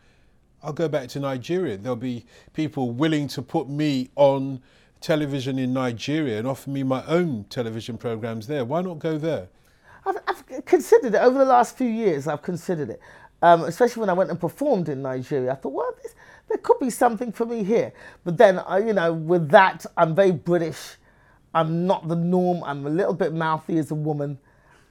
I'll 0.61 0.73
go 0.73 0.87
back 0.87 1.09
to 1.09 1.19
Nigeria? 1.19 1.77
There'll 1.77 1.95
be 1.95 2.25
people 2.53 2.91
willing 2.91 3.27
to 3.29 3.41
put 3.41 3.69
me 3.69 4.09
on 4.15 4.61
television 5.01 5.57
in 5.59 5.73
Nigeria 5.73 6.37
and 6.39 6.47
offer 6.47 6.69
me 6.69 6.83
my 6.83 7.05
own 7.05 7.45
television 7.49 7.97
programs 7.97 8.47
there. 8.47 8.65
Why 8.65 8.81
not 8.81 8.99
go 8.99 9.17
there? 9.17 9.47
I've, 10.05 10.17
I've 10.27 10.65
considered 10.65 11.13
it 11.15 11.19
over 11.19 11.37
the 11.37 11.45
last 11.45 11.77
few 11.77 11.87
years. 11.87 12.27
I've 12.27 12.41
considered 12.41 12.89
it, 12.89 13.01
um, 13.41 13.63
especially 13.63 14.01
when 14.01 14.09
I 14.09 14.13
went 14.13 14.29
and 14.29 14.39
performed 14.39 14.89
in 14.89 15.01
Nigeria. 15.01 15.51
I 15.51 15.55
thought, 15.55 15.73
well, 15.73 15.93
this, 16.01 16.15
there 16.47 16.57
could 16.57 16.79
be 16.79 16.89
something 16.89 17.31
for 17.31 17.45
me 17.45 17.63
here. 17.63 17.93
But 18.23 18.37
then, 18.37 18.59
uh, 18.59 18.81
you 18.83 18.93
know, 18.93 19.13
with 19.13 19.49
that, 19.49 19.85
I'm 19.97 20.15
very 20.15 20.31
British. 20.31 20.95
I'm 21.53 21.85
not 21.87 22.07
the 22.07 22.15
norm. 22.15 22.63
I'm 22.63 22.85
a 22.85 22.89
little 22.89 23.13
bit 23.13 23.33
mouthy 23.33 23.77
as 23.77 23.91
a 23.91 23.95
woman. 23.95 24.37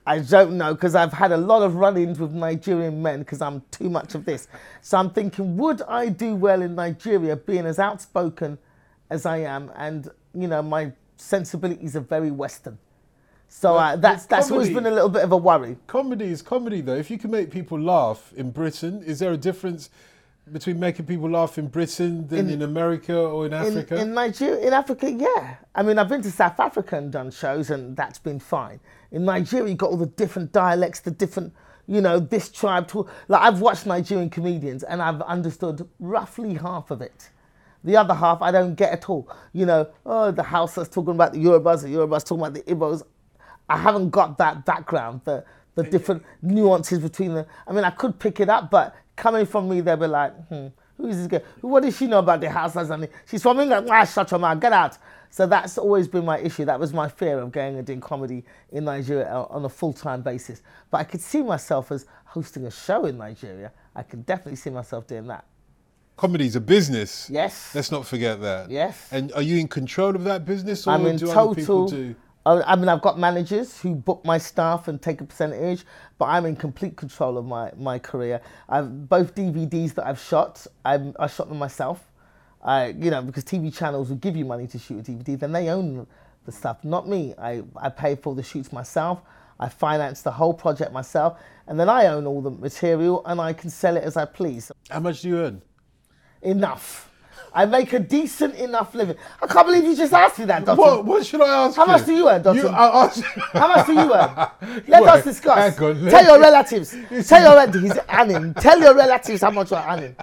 I 0.07 0.21
don't 0.21 0.57
know 0.57 0.73
because 0.73 0.95
I've 0.95 1.13
had 1.13 1.33
a 1.33 1.37
lot 1.37 1.63
of 1.63 1.75
run-ins 1.75 2.19
with 2.19 2.33
Nigerian 2.33 3.03
men 3.03 3.19
because 3.19 3.43
I'm 3.43 3.63
too 3.71 3.91
much 3.91 4.15
of 4.15 4.25
this. 4.25 4.49
So 4.81 4.97
I'm 4.97 5.11
thinking, 5.11 5.59
would 5.59 5.83
I 5.83 6.09
do 6.09 6.35
well 6.35 6.63
in 6.63 6.75
Nigeria, 6.75 7.37
being 7.37 7.67
as 7.67 7.79
outspoken 7.79 8.57
as 9.11 9.27
I 9.27 9.39
am, 9.39 9.71
and 9.77 10.09
you 10.35 10.49
know, 10.49 10.63
my 10.63 10.93
sensibilities 11.17 11.97
are 11.97 12.01
very 12.01 12.31
Western. 12.31 12.79
So 13.49 13.77
uh, 13.77 13.97
that's 13.97 14.27
that's 14.27 14.51
always 14.51 14.69
been 14.69 14.87
a 14.87 14.91
little 14.91 15.09
bit 15.09 15.23
of 15.23 15.33
a 15.33 15.37
worry. 15.37 15.77
Comedy 15.87 16.27
is 16.27 16.43
comedy, 16.43 16.81
though. 16.81 16.97
If 16.97 17.11
you 17.11 17.19
can 17.19 17.31
make 17.31 17.51
people 17.51 17.81
laugh 17.81 18.33
in 18.37 18.51
Britain, 18.51 19.03
is 19.03 19.19
there 19.19 19.33
a 19.33 19.37
difference 19.39 19.91
between 20.53 20.79
making 20.79 21.07
people 21.07 21.31
laugh 21.31 21.59
in 21.59 21.69
Britain 21.69 22.27
than 22.29 22.49
in, 22.49 22.51
in 22.51 22.63
America 22.63 23.19
or 23.19 23.47
in 23.47 23.55
Africa? 23.55 23.97
In, 23.97 24.09
in, 24.09 24.15
Nigeria, 24.15 24.67
in 24.67 24.73
Africa, 24.73 25.11
yeah. 25.11 25.57
I 25.75 25.83
mean, 25.83 25.99
I've 25.99 26.09
been 26.09 26.23
to 26.23 26.31
South 26.31 26.61
Africa 26.61 26.97
and 26.97 27.11
done 27.11 27.31
shows, 27.31 27.71
and 27.71 27.97
that's 27.97 28.19
been 28.19 28.39
fine. 28.39 28.81
In 29.13 29.25
Nigeria, 29.25 29.69
you've 29.69 29.79
got 29.79 29.91
all 29.91 29.97
the 29.97 30.07
different 30.07 30.53
dialects, 30.53 31.01
the 31.01 31.11
different, 31.11 31.53
you 31.87 32.01
know, 32.01 32.19
this 32.19 32.51
tribe. 32.51 32.89
To, 32.89 33.07
like 33.29 33.41
I've 33.43 33.61
watched 33.61 33.87
Nigerian 33.87 34.31
comedians, 34.31 34.83
and 34.83 35.01
I've 35.01 35.23
understood 35.23 35.89
roughly 35.99 36.55
half 36.55 36.91
of 36.91 37.01
it. 37.01 37.31
The 37.85 37.97
other 37.97 38.15
half 38.15 38.43
I 38.43 38.51
don't 38.51 38.75
get 38.75 38.93
at 38.93 39.09
all. 39.09 39.31
You 39.53 39.67
know, 39.67 39.89
oh, 40.05 40.31
the 40.31 40.43
Hausas 40.43 40.91
talking 40.91 41.15
about 41.15 41.33
the 41.33 41.39
Yorubas, 41.39 41.83
the 41.83 41.89
Yorubas 41.89 42.25
talking 42.25 42.41
about 42.45 42.55
the 42.55 42.63
Igbos. 42.63 43.03
I 43.69 43.77
haven't 43.77 44.11
got 44.11 44.39
that 44.39 44.65
background, 44.65 45.21
the 45.25 45.45
the 45.75 45.85
different 45.85 46.25
nuances 46.43 46.99
between 46.99 47.35
them. 47.35 47.47
I 47.67 47.73
mean, 47.73 47.85
I 47.85 47.91
could 47.91 48.19
pick 48.19 48.41
it 48.41 48.49
up, 48.49 48.69
but 48.69 48.97
coming 49.15 49.47
from 49.47 49.69
me, 49.69 49.81
they'll 49.81 49.97
be 49.97 50.09
like, 50.09 50.35
hmm, 50.49 50.67
who 50.97 51.07
is 51.07 51.19
this 51.19 51.27
girl? 51.29 51.43
What 51.61 51.85
does 51.85 51.97
she 51.97 52.07
know 52.09 52.19
about 52.19 52.41
the 52.41 52.51
house? 52.51 52.75
And 52.75 53.09
she's 53.27 53.43
from 53.43 53.61
England. 53.61 53.89
Ah, 53.91 54.05
shut 54.05 54.29
your 54.33 54.41
mouth, 54.41 54.59
get 54.59 54.73
out. 54.73 54.99
So 55.31 55.47
that's 55.47 55.79
always 55.79 56.09
been 56.09 56.25
my 56.25 56.39
issue. 56.39 56.65
That 56.65 56.81
was 56.81 56.93
my 56.93 57.09
fear 57.09 57.39
of 57.39 57.53
going 57.53 57.77
and 57.77 57.87
doing 57.87 58.01
comedy 58.01 58.45
in 58.73 58.85
Nigeria 58.85 59.29
on 59.33 59.65
a 59.65 59.69
full 59.69 59.93
time 59.93 60.23
basis. 60.23 60.63
But 60.91 60.99
I 60.99 61.05
could 61.05 61.21
see 61.21 61.43
myself 61.43 61.93
as 61.93 62.07
hosting 62.25 62.65
a 62.67 62.71
show 62.71 63.05
in 63.07 63.19
Nigeria. 63.19 63.71
I 63.95 64.03
could 64.03 64.27
definitely 64.27 64.57
see 64.57 64.71
myself 64.71 65.07
doing 65.07 65.29
that. 65.29 65.45
Comedy's 66.19 66.57
a 66.57 66.61
business. 66.61 67.31
Yes. 67.31 67.75
Let's 67.75 67.93
not 67.93 68.05
forget 68.05 68.41
that. 68.41 68.71
Yes. 68.71 69.09
And 69.13 69.33
are 69.33 69.43
you 69.43 69.57
in 69.57 69.69
control 69.69 70.17
of 70.17 70.25
that 70.25 70.45
business, 70.45 70.87
or 70.87 70.91
I'm 70.91 71.07
in 71.07 71.17
do 71.17 71.27
total, 71.27 71.51
other 71.51 71.55
people 71.55 71.89
do? 71.89 72.15
I 72.45 72.77
mean, 72.77 72.89
I've 72.89 73.03
got 73.03 73.19
managers 73.19 73.79
who 73.81 73.95
book 73.95 74.25
my 74.25 74.39
staff 74.39 74.89
and 74.89 75.01
take 75.01 75.21
a 75.21 75.25
percentage, 75.25 75.85
but 76.19 76.27
I'm 76.27 76.47
in 76.47 76.57
complete 76.57 76.97
control 76.97 77.37
of 77.37 77.45
my, 77.45 77.71
my 77.77 77.99
career. 77.99 78.41
I've 78.69 79.09
both 79.09 79.35
DVDs 79.35 79.95
that 79.95 80.07
I've 80.07 80.19
shot, 80.19 80.67
i 80.85 80.99
I 81.19 81.27
shot 81.27 81.49
them 81.51 81.59
myself. 81.59 82.11
I, 82.63 82.89
you 82.89 83.11
know, 83.11 83.23
because 83.23 83.45
TV 83.45 83.75
channels 83.75 84.09
will 84.09 84.17
give 84.17 84.35
you 84.35 84.45
money 84.45 84.67
to 84.69 84.79
shoot 84.79 85.07
a 85.07 85.13
DVD, 85.13 85.39
then 85.39 85.53
they 85.53 85.69
own 85.69 86.07
the 86.47 86.53
stuff, 86.53 86.83
not 86.85 87.07
me. 87.07 87.35
I, 87.39 87.63
I 87.77 87.91
pay 87.91 88.17
for 88.17 88.35
the 88.35 88.43
shoots 88.43 88.73
myself. 88.73 89.21
I 89.61 89.69
finance 89.69 90.23
the 90.23 90.31
whole 90.31 90.55
project 90.55 90.93
myself, 90.93 91.39
and 91.67 91.79
then 91.79 91.89
I 91.89 92.07
own 92.07 92.27
all 92.27 92.41
the 92.41 92.51
material 92.51 93.23
and 93.27 93.41
I 93.41 93.53
can 93.53 93.71
sell 93.71 93.97
it 93.97 94.05
as 94.05 94.17
I 94.17 94.25
please. 94.25 94.73
How 94.89 95.01
much 95.01 95.23
do 95.23 95.29
you 95.29 95.39
earn? 95.39 95.63
Enough. 96.43 97.09
I 97.53 97.65
make 97.67 97.93
a 97.93 97.99
decent 97.99 98.55
enough 98.57 98.95
living. 98.95 99.17
I 99.43 99.47
can't 99.47 99.67
believe 99.67 99.85
you 99.85 99.97
just 99.97 100.13
asked 100.13 100.39
me 100.39 100.45
that, 100.47 100.65
Doctor. 100.65 100.81
What, 100.81 101.05
what 101.05 101.27
should 101.27 101.41
I 101.41 101.67
ask 101.67 101.77
How 101.77 101.87
you? 101.87 101.93
much 101.93 102.07
do 102.07 102.13
you 102.13 102.29
earn, 102.29 102.43
Doctor? 102.43 102.63
You, 102.63 102.69
I 102.69 103.05
asked 103.05 103.23
How 103.23 103.69
much 103.69 103.87
do 103.87 103.93
you 103.95 104.15
earn? 104.15 104.83
Let 104.87 105.03
Wait, 105.03 105.09
us 105.09 105.25
discuss. 105.25 105.81
on, 105.81 106.03
let 106.05 106.11
Tell 106.11 106.25
your 106.25 106.41
relatives. 106.41 106.91
Tell 107.29 107.43
your 107.43 107.55
relatives. 107.57 107.83
He's 107.83 107.99
earning. 108.13 108.55
Tell 108.55 108.79
your 108.79 108.95
relatives 108.95 109.41
how 109.43 109.51
much 109.51 109.71
you're 109.71 109.81
earning. 109.81 110.15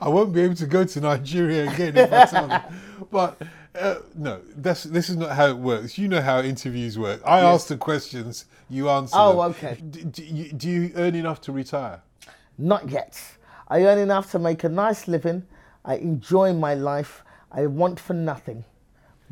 I 0.00 0.08
won't 0.08 0.32
be 0.32 0.42
able 0.42 0.56
to 0.56 0.66
go 0.66 0.84
to 0.84 1.00
Nigeria 1.00 1.70
again 1.72 1.96
if 1.96 2.12
I 2.12 2.24
tell 2.26 2.48
them. 2.48 2.62
But 3.10 3.42
uh, 3.74 3.96
no, 4.14 4.40
that's 4.56 4.84
this 4.84 5.08
is 5.08 5.16
not 5.16 5.30
how 5.32 5.46
it 5.46 5.56
works. 5.56 5.98
You 5.98 6.06
know 6.06 6.20
how 6.20 6.40
interviews 6.42 6.96
work. 6.96 7.20
I 7.24 7.40
ask 7.40 7.66
the 7.66 7.76
questions, 7.76 8.44
you 8.68 8.88
answer. 8.88 9.16
Oh, 9.18 9.42
them. 9.42 9.50
okay. 9.52 9.78
D- 9.90 10.04
do, 10.04 10.22
you, 10.24 10.52
do 10.52 10.68
you 10.68 10.92
earn 10.94 11.16
enough 11.16 11.40
to 11.42 11.52
retire? 11.52 12.02
Not 12.56 12.88
yet. 12.88 13.20
I 13.70 13.84
earn 13.84 13.98
enough 13.98 14.30
to 14.32 14.38
make 14.38 14.64
a 14.64 14.68
nice 14.68 15.06
living. 15.06 15.46
I 15.84 15.94
enjoy 15.96 16.52
my 16.52 16.74
life. 16.74 17.22
I 17.52 17.66
want 17.66 17.98
for 18.00 18.14
nothing. 18.14 18.64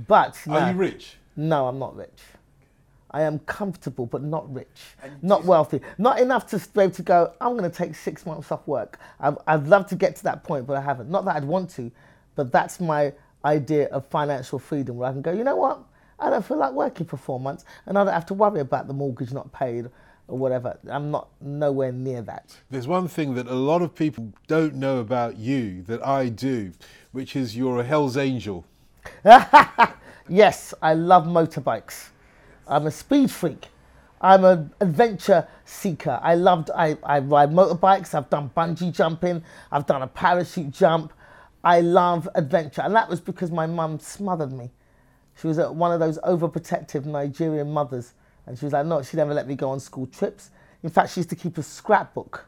But 0.06 0.40
Are 0.48 0.70
you 0.70 0.76
rich? 0.76 1.16
no, 1.36 1.66
I'm 1.66 1.78
not 1.78 1.96
rich. 1.96 2.20
I 3.10 3.22
am 3.22 3.38
comfortable, 3.40 4.04
but 4.06 4.22
not 4.22 4.52
rich, 4.52 4.68
not 5.22 5.44
wealthy, 5.44 5.80
not 5.96 6.20
enough 6.20 6.46
to 6.48 6.58
be 6.58 6.82
able 6.82 6.92
to 6.94 7.02
go. 7.02 7.32
I'm 7.40 7.56
going 7.56 7.68
to 7.68 7.76
take 7.76 7.94
six 7.94 8.26
months 8.26 8.52
off 8.52 8.66
work. 8.68 8.98
I'd, 9.18 9.34
I'd 9.46 9.66
love 9.66 9.86
to 9.88 9.96
get 9.96 10.14
to 10.16 10.24
that 10.24 10.44
point, 10.44 10.66
but 10.66 10.76
I 10.76 10.82
haven't. 10.82 11.08
Not 11.10 11.24
that 11.24 11.36
I'd 11.36 11.44
want 11.44 11.70
to, 11.70 11.90
but 12.36 12.52
that's 12.52 12.80
my 12.80 13.14
idea 13.44 13.86
of 13.88 14.06
financial 14.06 14.58
freedom, 14.58 14.98
where 14.98 15.08
I 15.08 15.12
can 15.12 15.22
go. 15.22 15.32
You 15.32 15.42
know 15.42 15.56
what? 15.56 15.80
I 16.20 16.28
don't 16.28 16.44
feel 16.44 16.58
like 16.58 16.72
working 16.72 17.06
for 17.06 17.16
four 17.16 17.40
months, 17.40 17.64
and 17.86 17.96
I 17.96 18.04
don't 18.04 18.12
have 18.12 18.26
to 18.26 18.34
worry 18.34 18.60
about 18.60 18.88
the 18.88 18.94
mortgage 18.94 19.32
not 19.32 19.50
paid 19.52 19.88
or 20.28 20.38
whatever. 20.38 20.78
I'm 20.88 21.10
not 21.10 21.28
nowhere 21.40 21.90
near 21.92 22.22
that. 22.22 22.56
There's 22.70 22.86
one 22.86 23.08
thing 23.08 23.34
that 23.34 23.46
a 23.48 23.54
lot 23.54 23.82
of 23.82 23.94
people 23.94 24.32
don't 24.46 24.74
know 24.74 24.98
about 24.98 25.36
you 25.36 25.82
that 25.84 26.06
I 26.06 26.28
do, 26.28 26.72
which 27.12 27.34
is 27.34 27.56
you're 27.56 27.80
a 27.80 27.84
Hell's 27.84 28.16
Angel. 28.16 28.64
Yes, 30.28 30.74
I 30.82 30.92
love 30.92 31.24
motorbikes. 31.24 32.10
I'm 32.66 32.86
a 32.86 32.90
speed 32.90 33.30
freak. 33.30 33.68
I'm 34.20 34.44
an 34.44 34.70
adventure 34.80 35.48
seeker. 35.64 36.20
I 36.22 36.34
loved, 36.34 36.70
I, 36.74 36.98
I 37.02 37.20
ride 37.20 37.50
motorbikes. 37.50 38.14
I've 38.14 38.28
done 38.28 38.50
bungee 38.54 38.92
jumping. 38.92 39.42
I've 39.72 39.86
done 39.86 40.02
a 40.02 40.06
parachute 40.06 40.70
jump. 40.70 41.14
I 41.64 41.80
love 41.80 42.28
adventure. 42.34 42.82
And 42.82 42.94
that 42.94 43.08
was 43.08 43.20
because 43.22 43.50
my 43.50 43.66
mum 43.66 43.98
smothered 44.00 44.52
me. 44.52 44.70
She 45.40 45.46
was 45.46 45.58
one 45.58 45.92
of 45.92 46.00
those 46.00 46.18
overprotective 46.18 47.06
Nigerian 47.06 47.70
mothers. 47.72 48.12
And 48.48 48.58
she 48.58 48.64
was 48.64 48.72
like, 48.72 48.86
no, 48.86 49.02
she 49.02 49.18
never 49.18 49.34
let 49.34 49.46
me 49.46 49.54
go 49.54 49.68
on 49.68 49.78
school 49.78 50.06
trips. 50.06 50.50
In 50.82 50.88
fact, 50.88 51.12
she 51.12 51.20
used 51.20 51.28
to 51.30 51.36
keep 51.36 51.58
a 51.58 51.62
scrapbook 51.62 52.46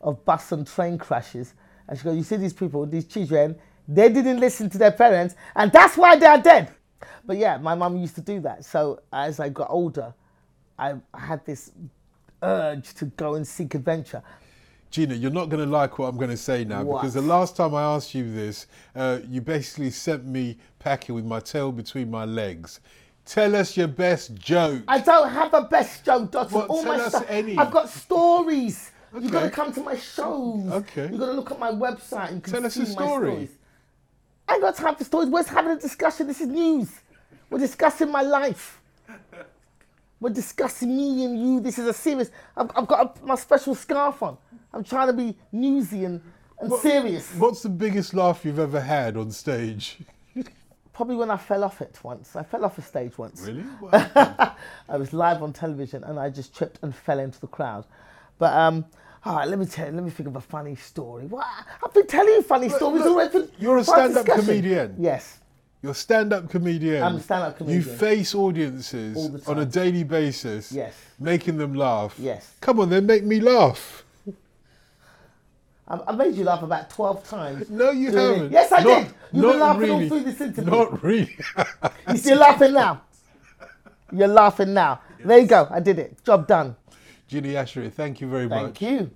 of 0.00 0.24
bus 0.24 0.50
and 0.50 0.66
train 0.66 0.96
crashes. 0.96 1.52
And 1.86 1.98
she 1.98 2.04
goes, 2.04 2.16
you 2.16 2.22
see 2.22 2.36
these 2.36 2.54
people, 2.54 2.86
these 2.86 3.04
children, 3.04 3.56
they 3.86 4.08
didn't 4.08 4.40
listen 4.40 4.70
to 4.70 4.78
their 4.78 4.92
parents, 4.92 5.34
and 5.54 5.70
that's 5.70 5.98
why 5.98 6.16
they 6.16 6.24
are 6.24 6.40
dead. 6.40 6.70
But 7.26 7.36
yeah, 7.36 7.58
my 7.58 7.74
mum 7.74 7.98
used 7.98 8.14
to 8.14 8.22
do 8.22 8.40
that. 8.40 8.64
So 8.64 9.02
as 9.12 9.40
I 9.40 9.50
got 9.50 9.68
older, 9.68 10.14
I 10.78 10.94
had 11.12 11.44
this 11.44 11.70
urge 12.42 12.94
to 12.94 13.04
go 13.04 13.34
and 13.34 13.46
seek 13.46 13.74
adventure. 13.74 14.22
Gina, 14.90 15.14
you're 15.14 15.30
not 15.30 15.50
going 15.50 15.62
to 15.62 15.70
like 15.70 15.98
what 15.98 16.06
I'm 16.06 16.16
going 16.16 16.30
to 16.30 16.36
say 16.36 16.64
now 16.64 16.82
What? 16.82 17.00
because 17.00 17.14
the 17.14 17.22
last 17.22 17.56
time 17.56 17.74
I 17.74 17.82
asked 17.82 18.14
you 18.14 18.32
this, 18.32 18.66
uh, 18.94 19.18
you 19.28 19.42
basically 19.42 19.90
sent 19.90 20.24
me 20.24 20.58
packing 20.78 21.14
with 21.14 21.24
my 21.26 21.40
tail 21.40 21.72
between 21.72 22.10
my 22.10 22.24
legs. 22.24 22.80
Tell 23.24 23.54
us 23.56 23.76
your 23.76 23.88
best 23.88 24.34
joke. 24.34 24.82
I 24.88 24.98
don't 24.98 25.30
have 25.30 25.54
a 25.54 25.62
best 25.62 26.04
joke, 26.04 26.30
Dotun. 26.32 26.50
Well, 26.52 26.66
All 26.66 26.82
tell 26.82 26.96
my 26.98 27.04
us 27.04 27.12
stuff. 27.12 27.26
any. 27.28 27.56
I've 27.56 27.70
got 27.70 27.88
stories. 27.88 28.90
You've 29.14 29.30
got 29.30 29.42
to 29.44 29.50
come 29.50 29.72
to 29.74 29.80
my 29.80 29.96
shows. 29.96 30.66
Okay. 30.72 31.08
You've 31.10 31.20
got 31.20 31.26
to 31.26 31.32
look 31.32 31.50
at 31.50 31.58
my 31.58 31.70
website 31.70 32.30
and 32.30 32.44
Tell 32.44 32.64
us 32.66 32.76
a 32.76 32.80
my 32.80 32.84
story. 32.86 33.30
stories. 33.30 33.50
I 34.48 34.54
ain't 34.54 34.62
got 34.62 34.74
time 34.76 34.94
for 34.96 35.04
stories. 35.04 35.28
We're 35.28 35.44
having 35.44 35.72
a 35.72 35.78
discussion. 35.78 36.26
This 36.26 36.40
is 36.40 36.48
news. 36.48 36.90
We're 37.48 37.58
discussing 37.58 38.10
my 38.10 38.22
life. 38.22 38.80
We're 40.20 40.30
discussing 40.30 40.96
me 40.96 41.24
and 41.24 41.38
you. 41.40 41.60
This 41.60 41.78
is 41.78 41.86
a 41.86 41.92
serious. 41.92 42.30
I've, 42.56 42.70
I've 42.74 42.86
got 42.86 43.18
a, 43.22 43.24
my 43.26 43.34
special 43.34 43.74
scarf 43.74 44.22
on. 44.22 44.36
I'm 44.72 44.82
trying 44.84 45.08
to 45.08 45.12
be 45.12 45.36
newsy 45.52 46.04
and, 46.04 46.20
and 46.60 46.72
serious. 46.74 47.32
What's 47.34 47.62
the 47.62 47.68
biggest 47.68 48.14
laugh 48.14 48.44
you've 48.44 48.58
ever 48.58 48.80
had 48.80 49.16
on 49.16 49.30
stage? 49.30 49.98
Probably 50.92 51.16
when 51.16 51.30
I 51.30 51.36
fell 51.38 51.64
off 51.64 51.80
it 51.80 51.98
once. 52.02 52.36
I 52.36 52.42
fell 52.42 52.64
off 52.64 52.76
a 52.78 52.82
stage 52.82 53.16
once. 53.16 53.42
Really? 53.42 53.64
Happened? 53.92 54.52
I 54.88 54.96
was 54.96 55.12
live 55.12 55.42
on 55.42 55.52
television 55.52 56.04
and 56.04 56.18
I 56.18 56.28
just 56.28 56.54
tripped 56.54 56.78
and 56.82 56.94
fell 56.94 57.18
into 57.18 57.40
the 57.40 57.46
crowd. 57.46 57.86
But 58.38 58.52
um, 58.52 58.84
all 59.24 59.36
right, 59.36 59.48
let 59.48 59.58
me 59.58 59.66
tell. 59.66 59.90
Let 59.90 60.02
me 60.04 60.10
think 60.10 60.28
of 60.28 60.36
a 60.36 60.40
funny 60.40 60.74
story. 60.74 61.26
What? 61.26 61.46
I've 61.84 61.94
been 61.94 62.06
telling 62.06 62.34
you 62.34 62.42
funny 62.42 62.68
stories 62.68 63.02
already. 63.04 63.48
you're 63.58 63.78
a 63.78 63.84
stand-up 63.84 64.26
discussion. 64.26 64.46
comedian. 64.46 64.96
Yes. 64.98 65.38
You're 65.80 65.92
a 65.92 65.94
stand-up 65.94 66.50
comedian. 66.50 67.02
I'm 67.02 67.16
a 67.16 67.20
stand-up 67.20 67.56
comedian. 67.56 67.82
You 67.82 67.88
face 67.88 68.34
audiences 68.34 69.48
on 69.48 69.60
a 69.60 69.66
daily 69.66 70.04
basis. 70.04 70.72
Yes. 70.72 70.94
Making 71.18 71.56
them 71.56 71.74
laugh. 71.74 72.14
Yes. 72.18 72.54
Come 72.60 72.80
on, 72.80 72.90
then 72.90 73.06
make 73.06 73.24
me 73.24 73.40
laugh. 73.40 74.04
I, 75.92 76.00
I 76.08 76.12
made 76.16 76.34
you 76.34 76.44
laugh 76.44 76.62
about 76.62 76.88
twelve 76.90 77.22
times. 77.28 77.68
No, 77.68 77.90
you 77.90 78.10
doing 78.10 78.24
it. 78.24 78.32
haven't. 78.34 78.52
Yes, 78.52 78.72
I 78.72 78.82
Not- 78.82 79.04
did. 79.04 79.14
You've 79.32 79.42
been 79.52 79.60
laughing 79.60 79.80
really. 79.82 80.02
all 80.02 80.08
through 80.08 80.20
this 80.24 80.40
interview. 80.40 80.70
Not 80.70 81.02
really. 81.02 81.36
You 82.08 82.16
still 82.16 82.38
laughing 82.38 82.72
now? 82.72 83.02
You're 84.10 84.28
laughing 84.28 84.74
now. 84.74 85.00
There 85.24 85.38
you 85.38 85.46
go. 85.46 85.68
I 85.70 85.80
did 85.80 85.98
it. 85.98 86.22
Job 86.24 86.46
done. 86.46 86.76
Gina 87.28 87.48
Yashere, 87.48 87.90
thank 87.92 88.20
you 88.20 88.28
very 88.28 88.46
much. 88.48 88.78
Thank 88.78 88.82
you. 88.82 89.10